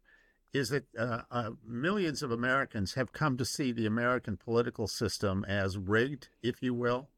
is 0.52 0.70
that 0.70 0.86
uh, 0.98 1.20
uh, 1.30 1.50
millions 1.64 2.20
of 2.20 2.32
Americans 2.32 2.94
have 2.94 3.12
come 3.12 3.36
to 3.36 3.44
see 3.44 3.70
the 3.70 3.86
American 3.86 4.36
political 4.36 4.88
system 4.88 5.44
as 5.46 5.78
rigged, 5.78 6.30
if 6.42 6.64
you 6.64 6.74
will. 6.74 7.10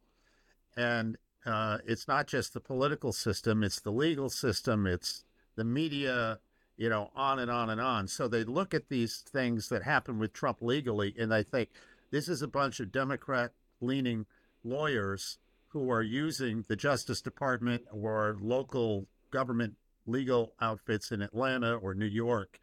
And 0.77 1.17
uh, 1.47 1.79
it's 1.87 2.07
not 2.07 2.27
just 2.27 2.53
the 2.53 2.61
political 2.61 3.15
system, 3.15 3.65
it's 3.65 3.81
the 3.81 3.93
legal 3.93 4.29
system, 4.29 4.87
it's 4.87 5.25
the 5.57 5.65
media, 5.65 6.41
you 6.77 6.91
know, 6.91 7.13
on 7.17 7.39
and 7.39 7.51
on 7.51 7.71
and 7.71 7.81
on. 7.81 8.09
So 8.09 8.29
they 8.29 8.45
look 8.45 8.75
at 8.75 8.91
these 8.91 9.25
things 9.27 9.71
that 9.71 9.85
happen 9.85 10.19
with 10.19 10.35
Trump 10.35 10.61
legally 10.61 11.15
and 11.19 11.33
they 11.33 11.45
think 11.45 11.71
this 12.11 12.29
is 12.29 12.43
a 12.43 12.47
bunch 12.47 12.79
of 12.79 12.93
Democrat 12.93 13.53
leaning 13.81 14.27
lawyers 14.63 15.39
who 15.75 15.91
are 15.91 16.03
using 16.03 16.65
the 16.69 16.77
Justice 16.77 17.21
Department 17.21 17.83
or 17.91 18.39
local 18.41 19.09
government 19.33 19.75
legal 20.07 20.55
outfits 20.61 21.11
in 21.11 21.21
Atlanta 21.21 21.75
or 21.75 21.95
New 21.95 22.07
York 22.07 22.61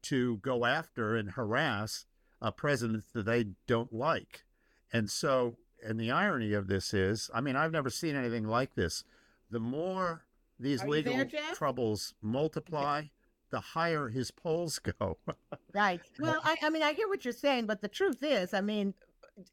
to 0.00 0.38
go 0.38 0.64
after 0.64 1.14
and 1.14 1.32
harass 1.32 2.06
a 2.40 2.50
president 2.50 3.04
that 3.12 3.26
they 3.26 3.48
don't 3.66 3.92
like. 3.92 4.44
And 4.90 5.10
so, 5.10 5.56
and 5.86 6.00
the 6.00 6.10
irony 6.10 6.54
of 6.54 6.66
this 6.66 6.94
is, 6.94 7.30
I 7.34 7.42
mean, 7.42 7.54
I've 7.54 7.70
never 7.70 7.90
seen 7.90 8.16
anything 8.16 8.48
like 8.48 8.74
this. 8.74 9.04
The 9.50 9.60
more 9.60 10.24
these 10.58 10.82
Are 10.82 10.88
legal 10.88 11.16
there, 11.16 11.28
troubles 11.54 12.14
multiply, 12.22 13.04
the 13.50 13.60
higher 13.60 14.08
his 14.08 14.30
polls 14.30 14.78
go. 14.78 15.18
Right. 15.74 16.00
Well, 16.20 16.40
I, 16.44 16.56
I 16.62 16.70
mean, 16.70 16.84
I 16.84 16.92
hear 16.92 17.08
what 17.08 17.24
you're 17.24 17.32
saying, 17.32 17.66
but 17.66 17.80
the 17.80 17.88
truth 17.88 18.22
is, 18.22 18.54
I 18.54 18.60
mean, 18.60 18.94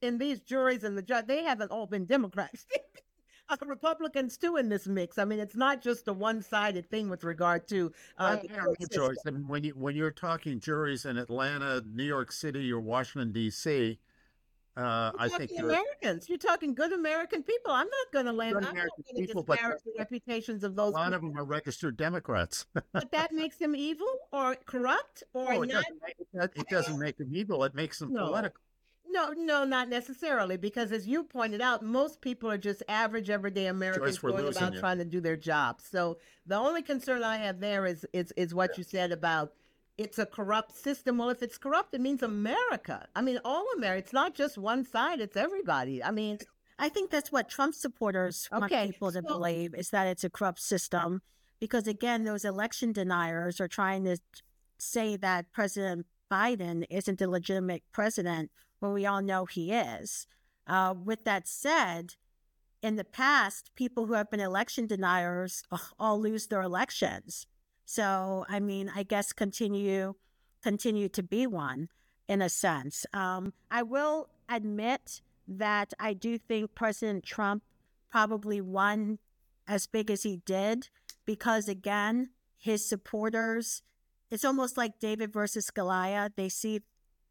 in 0.01 0.17
these 0.17 0.39
juries 0.39 0.83
and 0.83 0.97
the 0.97 1.01
judge, 1.01 1.25
they 1.27 1.43
haven't 1.43 1.71
all 1.71 1.87
been 1.87 2.05
Democrats. 2.05 2.65
Uh, 3.49 3.57
Republicans 3.65 4.37
too 4.37 4.55
in 4.55 4.69
this 4.69 4.87
mix. 4.87 5.17
I 5.17 5.25
mean, 5.25 5.39
it's 5.39 5.57
not 5.57 5.81
just 5.81 6.07
a 6.07 6.13
one-sided 6.13 6.89
thing 6.89 7.09
with 7.09 7.25
regard 7.25 7.67
to 7.67 7.91
uh, 8.17 8.29
Well, 8.35 8.41
the 8.43 8.47
yeah, 8.47 8.59
court 8.61 8.77
no 8.79 8.85
system. 8.85 9.07
choice. 9.07 9.17
I 9.27 9.31
mean, 9.31 9.45
when 9.49 9.63
you 9.65 9.71
when 9.71 9.93
you're 9.93 10.09
talking 10.11 10.61
juries 10.61 11.03
in 11.03 11.17
Atlanta, 11.17 11.83
New 11.93 12.05
York 12.05 12.31
City, 12.31 12.71
or 12.71 12.79
Washington 12.79 13.33
D.C., 13.33 13.99
uh, 14.77 15.11
I 15.19 15.27
think 15.27 15.51
Americans. 15.59 16.29
You're 16.29 16.37
talking 16.37 16.73
good 16.73 16.93
American 16.93 17.43
people. 17.43 17.73
I'm 17.73 17.87
not 17.89 18.13
going 18.13 18.25
to 18.27 18.31
land. 18.31 18.53
Good 18.53 18.65
I'm 18.67 18.71
American 18.71 19.03
people, 19.17 19.43
but- 19.43 19.59
the 19.59 19.91
reputations 19.99 20.63
of 20.63 20.77
those. 20.77 20.93
a 20.93 20.95
lot 20.95 21.11
of 21.11 21.21
them 21.21 21.37
are 21.37 21.43
registered 21.43 21.97
Democrats. 21.97 22.67
but 22.93 23.11
that 23.11 23.33
makes 23.33 23.57
them 23.57 23.75
evil 23.75 24.07
or 24.31 24.55
corrupt 24.65 25.23
or 25.33 25.53
No, 25.55 25.63
it 25.63 25.73
not. 25.73 25.83
doesn't, 25.83 26.01
make, 26.07 26.51
it 26.55 26.67
doesn't 26.69 26.99
make 26.99 27.17
them 27.17 27.31
evil. 27.33 27.65
It 27.65 27.75
makes 27.75 27.99
them 27.99 28.13
No. 28.13 28.27
political. 28.27 28.61
No, 29.12 29.32
no, 29.36 29.63
not 29.65 29.89
necessarily, 29.89 30.58
because 30.58 30.91
as 30.91 31.06
you 31.08 31.24
pointed 31.24 31.60
out, 31.62 31.84
most 31.84 32.21
people 32.21 32.50
are 32.50 32.58
just 32.58 32.82
average, 32.88 33.30
everyday 33.30 33.67
Americans 33.67 34.17
Joyce, 34.19 34.32
going 34.32 34.47
about 34.47 34.74
you. 34.74 34.80
trying 34.80 34.97
to 35.00 35.06
do 35.06 35.19
their 35.19 35.36
job. 35.36 35.82
So 35.82 36.17
the 36.45 36.56
only 36.56 36.82
concern 36.82 37.24
I 37.24 37.38
have 37.38 37.60
there 37.60 37.86
is 37.86 38.06
is 38.13 38.32
is 38.38 38.54
what 38.54 38.78
you 38.78 38.84
said 38.84 39.12
about 39.12 39.54
it's 39.97 40.17
a 40.17 40.26
corrupt 40.26 40.76
system. 40.76 41.17
Well, 41.17 41.30
if 41.30 41.43
it's 41.43 41.58
corrupt, 41.58 41.93
it 41.93 42.02
means 42.02 42.24
America. 42.24 43.08
I 43.15 43.21
mean, 43.21 43.39
all 43.43 43.65
America. 43.76 44.00
It's 44.00 44.13
not 44.13 44.34
just 44.34 44.58
one 44.58 44.86
side; 44.86 45.19
it's 45.19 45.36
everybody. 45.36 46.04
I 46.04 46.12
mean, 46.12 46.39
I 46.80 46.88
think 46.89 47.12
that's 47.12 47.32
what 47.32 47.50
Trump 47.50 47.76
supporters 47.76 48.47
want 48.52 48.65
Okay, 48.65 48.88
people 48.91 49.12
to 49.12 49.21
so- 49.21 49.28
believe 49.28 49.76
is 49.76 49.89
that 49.89 50.08
it's 50.08 50.24
a 50.24 50.30
corrupt 50.30 50.60
system. 50.62 51.21
Because 51.60 51.86
again, 51.86 52.24
those 52.24 52.43
election 52.45 52.91
deniers 52.91 53.62
are 53.62 53.67
trying 53.67 54.06
to 54.06 54.17
say 54.80 55.15
that 55.17 55.52
President 55.52 56.08
Biden 56.32 56.86
isn't 56.89 57.21
a 57.21 57.30
legitimate 57.30 57.84
president 57.91 58.50
when 58.81 58.91
we 58.91 59.05
all 59.05 59.21
know 59.21 59.45
he 59.45 59.71
is. 59.71 60.27
Uh, 60.67 60.93
with 61.01 61.23
that 61.23 61.47
said, 61.47 62.15
in 62.81 62.95
the 62.95 63.05
past, 63.05 63.71
people 63.75 64.07
who 64.07 64.13
have 64.13 64.29
been 64.29 64.39
election 64.39 64.87
deniers 64.87 65.63
all 65.99 66.19
lose 66.19 66.47
their 66.47 66.61
elections. 66.61 67.45
So, 67.85 68.45
I 68.49 68.59
mean, 68.59 68.91
I 68.93 69.03
guess 69.03 69.31
continue 69.31 70.15
continue 70.61 71.09
to 71.09 71.23
be 71.23 71.47
one 71.47 71.89
in 72.27 72.41
a 72.41 72.49
sense. 72.49 73.05
Um, 73.13 73.53
I 73.71 73.81
will 73.81 74.29
admit 74.47 75.21
that 75.47 75.93
I 75.99 76.13
do 76.13 76.37
think 76.37 76.75
President 76.75 77.23
Trump 77.23 77.63
probably 78.11 78.61
won 78.61 79.17
as 79.67 79.87
big 79.87 80.11
as 80.11 80.23
he 80.23 80.37
did 80.45 80.89
because, 81.25 81.67
again, 81.67 82.29
his 82.57 82.87
supporters, 82.87 83.81
it's 84.29 84.45
almost 84.45 84.77
like 84.77 84.99
David 84.99 85.33
versus 85.33 85.71
Goliath. 85.71 86.33
They 86.35 86.49
see 86.49 86.81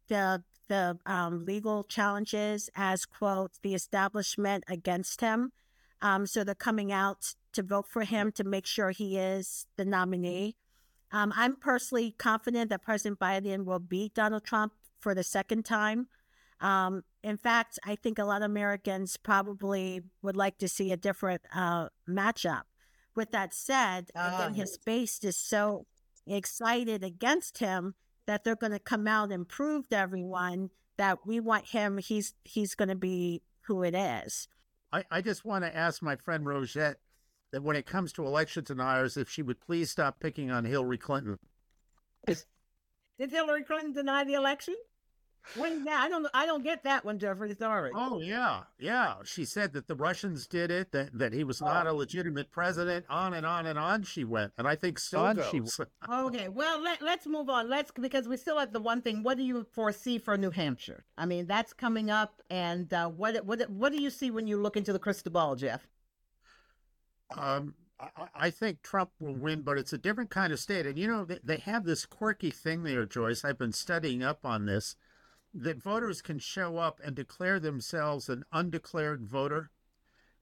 the 0.07 0.43
the 0.71 0.97
um, 1.05 1.43
legal 1.43 1.83
challenges 1.83 2.69
as 2.75 3.05
quote 3.05 3.51
the 3.61 3.75
establishment 3.75 4.63
against 4.69 5.19
him. 5.19 5.51
Um, 6.01 6.25
so 6.25 6.45
they're 6.45 6.55
coming 6.55 6.93
out 6.93 7.35
to 7.51 7.61
vote 7.61 7.87
for 7.89 8.03
him 8.03 8.31
to 8.31 8.45
make 8.45 8.65
sure 8.65 8.91
he 8.91 9.17
is 9.17 9.67
the 9.75 9.83
nominee. 9.83 10.55
Um, 11.11 11.33
I'm 11.35 11.57
personally 11.57 12.15
confident 12.17 12.69
that 12.69 12.83
President 12.83 13.19
Biden 13.19 13.65
will 13.65 13.79
beat 13.79 14.13
Donald 14.13 14.45
Trump 14.45 14.71
for 14.97 15.13
the 15.13 15.25
second 15.25 15.65
time. 15.65 16.07
Um, 16.61 17.03
in 17.21 17.35
fact, 17.35 17.77
I 17.85 17.95
think 17.97 18.17
a 18.17 18.23
lot 18.23 18.41
of 18.41 18.49
Americans 18.49 19.17
probably 19.17 20.03
would 20.21 20.37
like 20.37 20.57
to 20.59 20.69
see 20.69 20.93
a 20.93 20.97
different 20.97 21.41
uh, 21.53 21.89
matchup. 22.07 22.63
With 23.13 23.31
that 23.31 23.53
said, 23.53 24.09
Ah, 24.15 24.37
again, 24.37 24.53
his 24.53 24.77
base 24.77 25.21
is 25.25 25.35
so 25.35 25.85
excited 26.25 27.03
against 27.03 27.57
him 27.57 27.95
that 28.31 28.45
they're 28.45 28.55
going 28.55 28.71
to 28.71 28.79
come 28.79 29.09
out 29.09 29.29
and 29.29 29.45
prove 29.45 29.89
to 29.89 29.97
everyone 29.97 30.69
that 30.95 31.27
we 31.27 31.41
want 31.41 31.65
him. 31.65 31.97
He's 31.97 32.33
he's 32.45 32.75
going 32.75 32.87
to 32.87 32.95
be 32.95 33.41
who 33.63 33.83
it 33.83 33.93
is. 33.93 34.47
I, 34.93 35.03
I 35.11 35.19
just 35.21 35.43
want 35.43 35.65
to 35.65 35.75
ask 35.75 36.01
my 36.01 36.15
friend 36.15 36.45
Rogette 36.45 36.95
that 37.51 37.61
when 37.61 37.75
it 37.75 37.85
comes 37.85 38.13
to 38.13 38.25
election 38.25 38.63
deniers, 38.63 39.17
if 39.17 39.29
she 39.29 39.41
would 39.41 39.59
please 39.59 39.91
stop 39.91 40.21
picking 40.21 40.49
on 40.49 40.63
Hillary 40.63 40.97
Clinton. 40.97 41.39
did 42.25 43.31
Hillary 43.31 43.65
Clinton 43.65 43.91
deny 43.91 44.23
the 44.23 44.35
election? 44.35 44.75
When 45.55 45.83
that? 45.85 46.03
I 46.03 46.09
don't. 46.09 46.27
I 46.33 46.45
don't 46.45 46.63
get 46.63 46.83
that 46.83 47.03
one, 47.03 47.19
Jeffrey. 47.19 47.55
Sorry. 47.57 47.91
Oh 47.93 48.21
yeah, 48.21 48.61
yeah. 48.79 49.15
She 49.23 49.43
said 49.43 49.73
that 49.73 49.87
the 49.87 49.95
Russians 49.95 50.47
did 50.47 50.71
it, 50.71 50.91
that, 50.91 51.17
that 51.17 51.33
he 51.33 51.43
was 51.43 51.61
not 51.61 51.87
a 51.87 51.93
legitimate 51.93 52.51
president. 52.51 53.05
On 53.09 53.33
and 53.33 53.45
on 53.45 53.65
and 53.65 53.77
on 53.77 54.03
she 54.03 54.23
went, 54.23 54.53
and 54.57 54.67
I 54.67 54.75
think 54.75 54.99
still 54.99 55.21
On 55.21 55.41
she 55.51 55.59
goes. 55.59 55.79
Okay, 56.09 56.47
well 56.47 56.81
let 56.81 57.01
let's 57.01 57.27
move 57.27 57.49
on. 57.49 57.69
Let's 57.69 57.91
because 57.91 58.27
we 58.27 58.37
still 58.37 58.57
have 58.59 58.71
the 58.71 58.79
one 58.79 59.01
thing. 59.01 59.23
What 59.23 59.37
do 59.37 59.43
you 59.43 59.65
foresee 59.71 60.17
for 60.17 60.37
New 60.37 60.51
Hampshire? 60.51 61.05
I 61.17 61.25
mean, 61.25 61.47
that's 61.47 61.73
coming 61.73 62.09
up, 62.09 62.41
and 62.49 62.91
uh, 62.93 63.09
what 63.09 63.45
what 63.45 63.69
what 63.69 63.91
do 63.91 64.01
you 64.01 64.09
see 64.09 64.31
when 64.31 64.47
you 64.47 64.57
look 64.57 64.77
into 64.77 64.93
the 64.93 64.99
crystal 64.99 65.31
ball, 65.31 65.55
Jeff? 65.55 65.87
Um, 67.35 67.75
I, 67.99 68.09
I 68.35 68.49
think 68.49 68.81
Trump 68.81 69.11
will 69.19 69.35
win, 69.35 69.61
but 69.61 69.77
it's 69.77 69.93
a 69.93 69.97
different 69.97 70.29
kind 70.29 70.51
of 70.53 70.59
state. 70.59 70.85
And 70.85 70.97
you 70.97 71.07
know, 71.07 71.25
they, 71.25 71.39
they 71.43 71.57
have 71.57 71.83
this 71.85 72.05
quirky 72.05 72.51
thing 72.51 72.83
there, 72.83 73.05
Joyce. 73.05 73.43
I've 73.43 73.57
been 73.57 73.73
studying 73.73 74.23
up 74.23 74.45
on 74.45 74.65
this 74.65 74.95
that 75.53 75.81
voters 75.81 76.21
can 76.21 76.39
show 76.39 76.77
up 76.77 76.99
and 77.03 77.15
declare 77.15 77.59
themselves 77.59 78.29
an 78.29 78.43
undeclared 78.51 79.25
voter, 79.25 79.71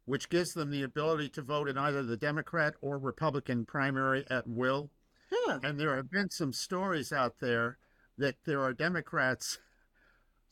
which 0.06 0.30
gives 0.30 0.54
them 0.54 0.72
the 0.72 0.84
ability 0.84 1.30
to 1.30 1.42
vote 1.42 1.68
in 1.68 1.78
either 1.78 2.04
the 2.04 2.18
Democrat 2.18 2.76
or 2.82 2.98
Republican 2.98 3.66
primary 3.66 4.26
at 4.30 4.48
will. 4.48 4.92
Huh. 5.32 5.60
And 5.64 5.80
there 5.80 5.96
have 5.96 6.10
been 6.10 6.30
some 6.30 6.54
stories 6.54 7.12
out 7.12 7.40
there 7.40 7.78
that 8.18 8.36
there 8.46 8.62
are 8.62 8.74
Democrats 8.74 9.60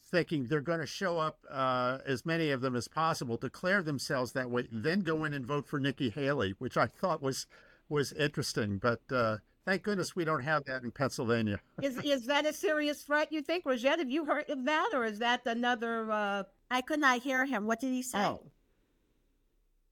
thinking 0.10 0.46
they're 0.46 0.62
going 0.62 0.80
to 0.80 0.86
show 0.86 1.18
up, 1.20 1.40
uh, 1.52 1.98
as 2.06 2.26
many 2.26 2.50
of 2.52 2.62
them 2.62 2.76
as 2.76 2.88
possible, 2.88 3.38
declare 3.38 3.84
themselves 3.84 4.32
that 4.32 4.50
way, 4.50 4.68
then 4.72 5.02
go 5.02 5.26
in 5.26 5.34
and 5.34 5.46
vote 5.46 5.68
for 5.68 5.80
Nikki 5.80 6.10
Haley, 6.10 6.56
which 6.60 6.78
I 6.78 6.88
thought 6.88 7.22
was 7.22 7.46
was 7.90 8.12
interesting. 8.14 8.78
But 8.78 9.02
uh, 9.12 9.38
thank 9.68 9.84
goodness 9.84 10.16
we 10.16 10.24
don't 10.26 10.42
have 10.44 10.64
that 10.64 10.84
in 10.84 10.92
Pennsylvania. 10.92 11.60
Is 11.84 11.98
is 12.04 12.26
that 12.28 12.46
a 12.46 12.54
serious 12.54 13.04
threat? 13.04 13.32
You 13.32 13.42
think, 13.42 13.66
Rogette? 13.66 14.00
Have 14.00 14.10
you 14.10 14.26
heard 14.26 14.50
of 14.50 14.64
that, 14.66 14.90
or 14.94 15.06
is 15.06 15.20
that 15.20 15.46
another? 15.46 16.10
Uh, 16.12 16.44
I 16.72 16.82
could 16.82 17.00
not 17.00 17.22
hear 17.22 17.46
him. 17.46 17.68
What 17.68 17.80
did 17.82 17.92
he 17.92 18.02
say? 18.02 18.18
oh, 18.20 18.42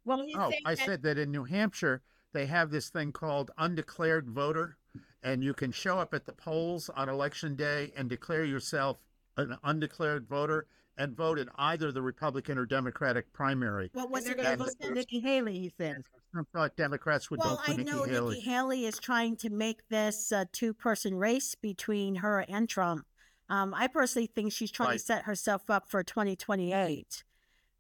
well, 0.06 0.24
he's 0.26 0.36
Oh, 0.36 0.52
I 0.66 0.76
that- 0.76 0.86
said 0.86 1.04
that 1.04 1.18
in 1.18 1.32
New 1.32 1.44
Hampshire 1.44 2.02
they 2.34 2.46
have 2.48 2.72
this 2.72 2.90
thing 2.90 3.12
called 3.12 3.52
undeclared 3.58 4.30
voter, 4.30 4.78
and 5.22 5.44
you 5.44 5.54
can 5.54 5.72
show 5.72 6.00
up 6.00 6.14
at 6.14 6.26
the 6.26 6.34
polls 6.34 6.90
on 6.90 7.10
election 7.10 7.56
day 7.56 7.92
and 7.96 8.10
declare 8.10 8.46
yourself 8.46 8.98
an 9.38 9.58
undeclared 9.64 10.28
voter 10.28 10.68
and 10.98 11.16
vote 11.16 11.40
in 11.40 11.50
either 11.58 11.92
the 11.92 12.02
Republican 12.02 12.58
or 12.58 12.66
Democratic 12.66 13.32
primary. 13.34 13.90
What 13.94 14.10
was 14.10 14.26
it? 14.28 14.36
going 14.38 14.46
to 14.46 14.52
And 14.52 14.60
vote 14.60 14.70
for 14.82 14.92
Nikki 14.92 15.20
Haley. 15.20 15.60
He 15.60 15.74
said. 15.78 16.04
Trump 16.32 16.48
thought 16.54 16.76
Democrats 16.76 17.30
would 17.32 17.40
Well, 17.40 17.56
vote 17.58 17.66
for 17.66 17.72
I 17.72 17.76
Nikki 17.76 17.90
Haley. 17.90 18.00
Well, 18.00 18.04
I 18.04 18.08
know 18.08 18.14
Haley. 18.26 18.36
Nikki 18.36 18.50
Haley 18.50 18.86
is 18.86 19.00
trying 19.00 19.36
to 19.38 19.50
make 19.50 19.88
this 19.90 20.32
a 20.32 20.46
two-person 20.52 21.16
race 21.16 21.56
between 21.56 22.16
her 22.16 22.40
and 22.48 22.68
Trump. 22.70 23.06
Um, 23.50 23.74
I 23.74 23.88
personally 23.88 24.28
think 24.34 24.52
she's 24.52 24.72
trying 24.72 24.90
Right. 24.90 25.00
to 25.00 25.06
set 25.06 25.24
herself 25.24 25.70
up 25.70 25.90
for 25.90 26.04
2028 26.04 27.24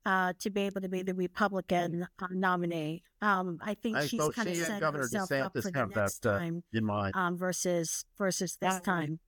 uh, 0.05 0.33
to 0.39 0.49
be 0.51 0.61
able 0.61 0.81
to 0.81 0.87
be 0.89 1.01
the 1.01 1.15
Republican 1.15 2.07
uh, 2.19 2.27
nominee. 2.29 3.01
Um, 3.21 3.57
I 3.61 3.73
think 3.73 3.97
I 3.97 4.05
she's 4.05 4.21
kind 4.29 4.47
of 4.47 4.53
she 4.53 4.59
and 4.59 4.67
set 4.67 4.79
Governor 4.79 5.03
herself 5.03 5.31
up 5.31 5.53
for 5.53 5.61
the 5.61 5.71
next 5.71 6.21
that 6.21 6.29
uh, 6.29 6.39
time 6.39 6.63
in 6.71 6.85
mind. 6.85 7.15
um, 7.15 7.35
versus 7.37 8.05
versus 8.17 8.57
this 8.61 8.73
Wow. 8.75 8.79
time. 8.79 9.19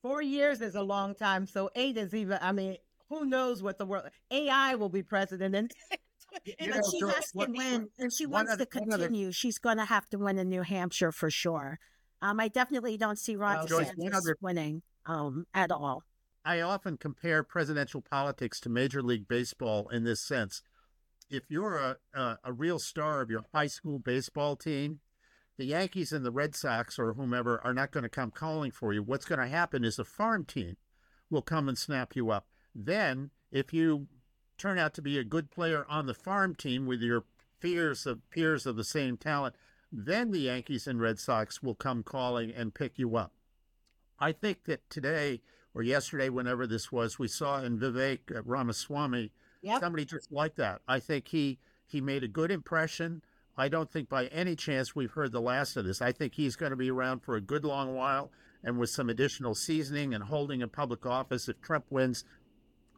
Four 0.00 0.22
years 0.22 0.60
is 0.62 0.74
a 0.74 0.82
long 0.82 1.14
time, 1.14 1.46
so 1.46 1.70
eight 1.74 1.96
is 1.98 2.14
even. 2.14 2.38
I 2.40 2.52
mean, 2.52 2.76
who 3.18 3.26
knows 3.26 3.62
what 3.62 3.78
the 3.78 3.86
world? 3.86 4.04
AI 4.30 4.74
will 4.74 4.88
be 4.88 5.02
president, 5.02 5.54
and 5.54 5.72
know, 6.60 6.80
she 6.90 7.00
has 7.00 7.30
to 7.32 7.46
win, 7.48 7.88
and 7.98 8.12
she 8.12 8.26
wants 8.26 8.50
to 8.50 8.54
other- 8.54 8.62
other- 8.62 8.96
continue. 8.96 9.32
She's 9.32 9.58
going 9.58 9.78
to 9.78 9.84
have 9.84 10.08
to 10.10 10.18
win 10.18 10.38
in 10.38 10.48
New 10.48 10.62
Hampshire 10.62 11.12
for 11.12 11.30
sure. 11.30 11.78
Um, 12.22 12.40
I 12.40 12.48
definitely 12.48 12.96
don't 12.96 13.18
see 13.18 13.36
Ron 13.36 13.56
Well, 13.56 13.66
Joyce, 13.66 13.92
one 13.96 14.10
DeSantis 14.10 14.16
other- 14.16 14.36
winning 14.40 14.82
um, 15.06 15.46
at 15.54 15.70
all. 15.70 16.02
I 16.44 16.60
often 16.60 16.96
compare 16.98 17.42
presidential 17.42 18.02
politics 18.02 18.60
to 18.60 18.68
Major 18.68 19.02
League 19.02 19.26
Baseball 19.28 19.88
in 19.88 20.04
this 20.04 20.20
sense. 20.20 20.62
If 21.30 21.44
you're 21.48 21.78
a, 21.78 21.96
a, 22.14 22.38
a 22.44 22.52
real 22.52 22.78
star 22.78 23.22
of 23.22 23.30
your 23.30 23.44
high 23.54 23.66
school 23.66 23.98
baseball 23.98 24.54
team, 24.56 25.00
the 25.56 25.64
Yankees 25.64 26.12
and 26.12 26.24
the 26.24 26.30
Red 26.30 26.54
Sox 26.54 26.98
or 26.98 27.14
whomever 27.14 27.64
are 27.64 27.72
not 27.72 27.92
going 27.92 28.02
to 28.02 28.10
come 28.10 28.30
calling 28.30 28.70
for 28.72 28.92
you. 28.92 29.02
What's 29.02 29.24
going 29.24 29.38
to 29.38 29.46
happen 29.46 29.84
is 29.84 29.98
a 29.98 30.04
farm 30.04 30.44
team 30.44 30.76
will 31.30 31.42
come 31.42 31.68
and 31.68 31.78
snap 31.78 32.14
you 32.14 32.30
up. 32.30 32.46
Then, 32.74 33.30
if 33.50 33.72
you 33.72 34.08
turn 34.58 34.78
out 34.78 34.94
to 34.94 35.02
be 35.02 35.18
a 35.18 35.24
good 35.24 35.50
player 35.50 35.84
on 35.88 36.06
the 36.06 36.14
farm 36.14 36.54
team 36.54 36.86
with 36.86 37.00
your 37.00 37.24
peers 37.60 38.06
of 38.06 38.28
peers 38.30 38.66
of 38.66 38.76
the 38.76 38.84
same 38.84 39.16
talent, 39.16 39.54
then 39.90 40.30
the 40.32 40.40
Yankees 40.40 40.86
and 40.86 41.00
Red 41.00 41.18
Sox 41.18 41.62
will 41.62 41.74
come 41.74 42.02
calling 42.02 42.52
and 42.52 42.74
pick 42.74 42.98
you 42.98 43.16
up. 43.16 43.32
I 44.18 44.32
think 44.32 44.64
that 44.64 44.88
today 44.90 45.40
or 45.72 45.82
yesterday, 45.82 46.28
whenever 46.28 46.66
this 46.66 46.92
was, 46.92 47.18
we 47.18 47.28
saw 47.28 47.60
in 47.62 47.78
Vivek 47.78 48.42
Ramaswamy 48.44 49.32
Yep. 49.62 49.80
somebody 49.80 50.04
just 50.04 50.30
like 50.30 50.56
that. 50.56 50.82
I 50.86 51.00
think 51.00 51.28
he 51.28 51.58
he 51.86 52.00
made 52.00 52.22
a 52.22 52.28
good 52.28 52.50
impression. 52.50 53.22
I 53.56 53.68
don't 53.68 53.90
think 53.90 54.08
by 54.08 54.26
any 54.26 54.56
chance 54.56 54.94
we've 54.94 55.12
heard 55.12 55.32
the 55.32 55.40
last 55.40 55.76
of 55.76 55.86
this. 55.86 56.02
I 56.02 56.12
think 56.12 56.34
he's 56.34 56.56
going 56.56 56.70
to 56.70 56.76
be 56.76 56.90
around 56.90 57.20
for 57.20 57.34
a 57.36 57.40
good 57.40 57.64
long 57.64 57.94
while, 57.94 58.30
and 58.62 58.78
with 58.78 58.90
some 58.90 59.08
additional 59.08 59.54
seasoning 59.54 60.12
and 60.12 60.24
holding 60.24 60.60
a 60.62 60.68
public 60.68 61.06
office. 61.06 61.48
If 61.48 61.60
Trump 61.62 61.86
wins, 61.90 62.24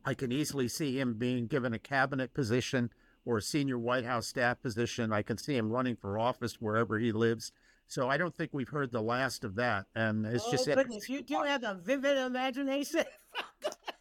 I 0.06 0.14
can 0.14 0.30
easily 0.30 0.68
see 0.68 0.98
him 0.98 1.14
being 1.14 1.48
given 1.48 1.74
a 1.74 1.80
cabinet 1.80 2.32
position 2.32 2.90
or 3.24 3.38
a 3.38 3.42
senior 3.42 3.76
White 3.76 4.04
House 4.04 4.28
staff 4.28 4.62
position. 4.62 5.12
I 5.12 5.22
can 5.22 5.36
see 5.36 5.56
him 5.56 5.72
running 5.72 5.96
for 5.96 6.16
office 6.16 6.60
wherever 6.60 6.98
he 6.98 7.10
lives. 7.10 7.50
So 7.88 8.08
I 8.08 8.16
don't 8.16 8.34
think 8.34 8.50
we've 8.52 8.68
heard 8.68 8.92
the 8.92 9.02
last 9.02 9.42
of 9.42 9.56
that. 9.56 9.86
And 9.96 10.24
it's 10.24 10.44
oh 10.46 10.50
just 10.52 10.66
goodness, 10.66 11.08
you 11.08 11.22
do 11.22 11.42
have 11.46 11.64
a 11.64 11.74
vivid 11.74 12.16
imagination. 12.16 13.04
Oh, 13.64 13.95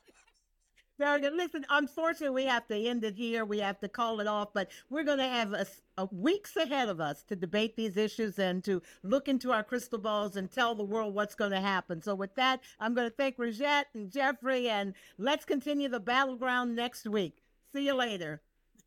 Very 0.97 1.19
good. 1.19 1.33
Listen, 1.33 1.65
unfortunately, 1.69 2.43
we 2.43 2.47
have 2.49 2.67
to 2.67 2.75
end 2.75 3.03
it 3.03 3.15
here. 3.17 3.43
We 3.43 3.59
have 3.59 3.79
to 3.81 3.89
call 3.89 4.21
it 4.21 4.27
off, 4.27 4.53
but 4.53 4.69
we're 4.89 5.03
going 5.03 5.17
to 5.17 5.27
have 5.27 5.51
a, 5.53 5.59
s- 5.61 5.81
a 5.97 6.05
weeks 6.05 6.55
ahead 6.55 6.87
of 6.87 7.01
us 7.01 7.21
to 7.23 7.35
debate 7.35 7.75
these 7.75 7.97
issues 7.97 8.39
and 8.39 8.63
to 8.63 8.81
look 9.03 9.27
into 9.27 9.51
our 9.51 9.61
crystal 9.61 9.99
balls 9.99 10.37
and 10.37 10.49
tell 10.49 10.73
the 10.73 10.85
world 10.85 11.13
what's 11.13 11.35
going 11.35 11.51
to 11.51 11.59
happen. 11.59 12.01
So, 12.01 12.15
with 12.15 12.33
that, 12.35 12.61
I'm 12.79 12.93
going 12.93 13.09
to 13.09 13.15
thank 13.15 13.35
Rogette 13.37 13.85
and 13.93 14.09
Jeffrey, 14.09 14.69
and 14.69 14.93
let's 15.17 15.43
continue 15.43 15.89
the 15.89 15.99
battleground 15.99 16.77
next 16.77 17.05
week. 17.07 17.39
See 17.73 17.85
you 17.85 17.93
later. 17.93 18.41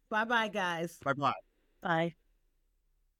Bye 0.08 0.24
bye, 0.24 0.48
guys. 0.48 0.98
bye 1.04 1.12
bye. 1.12 1.34
Bye. 1.82 2.14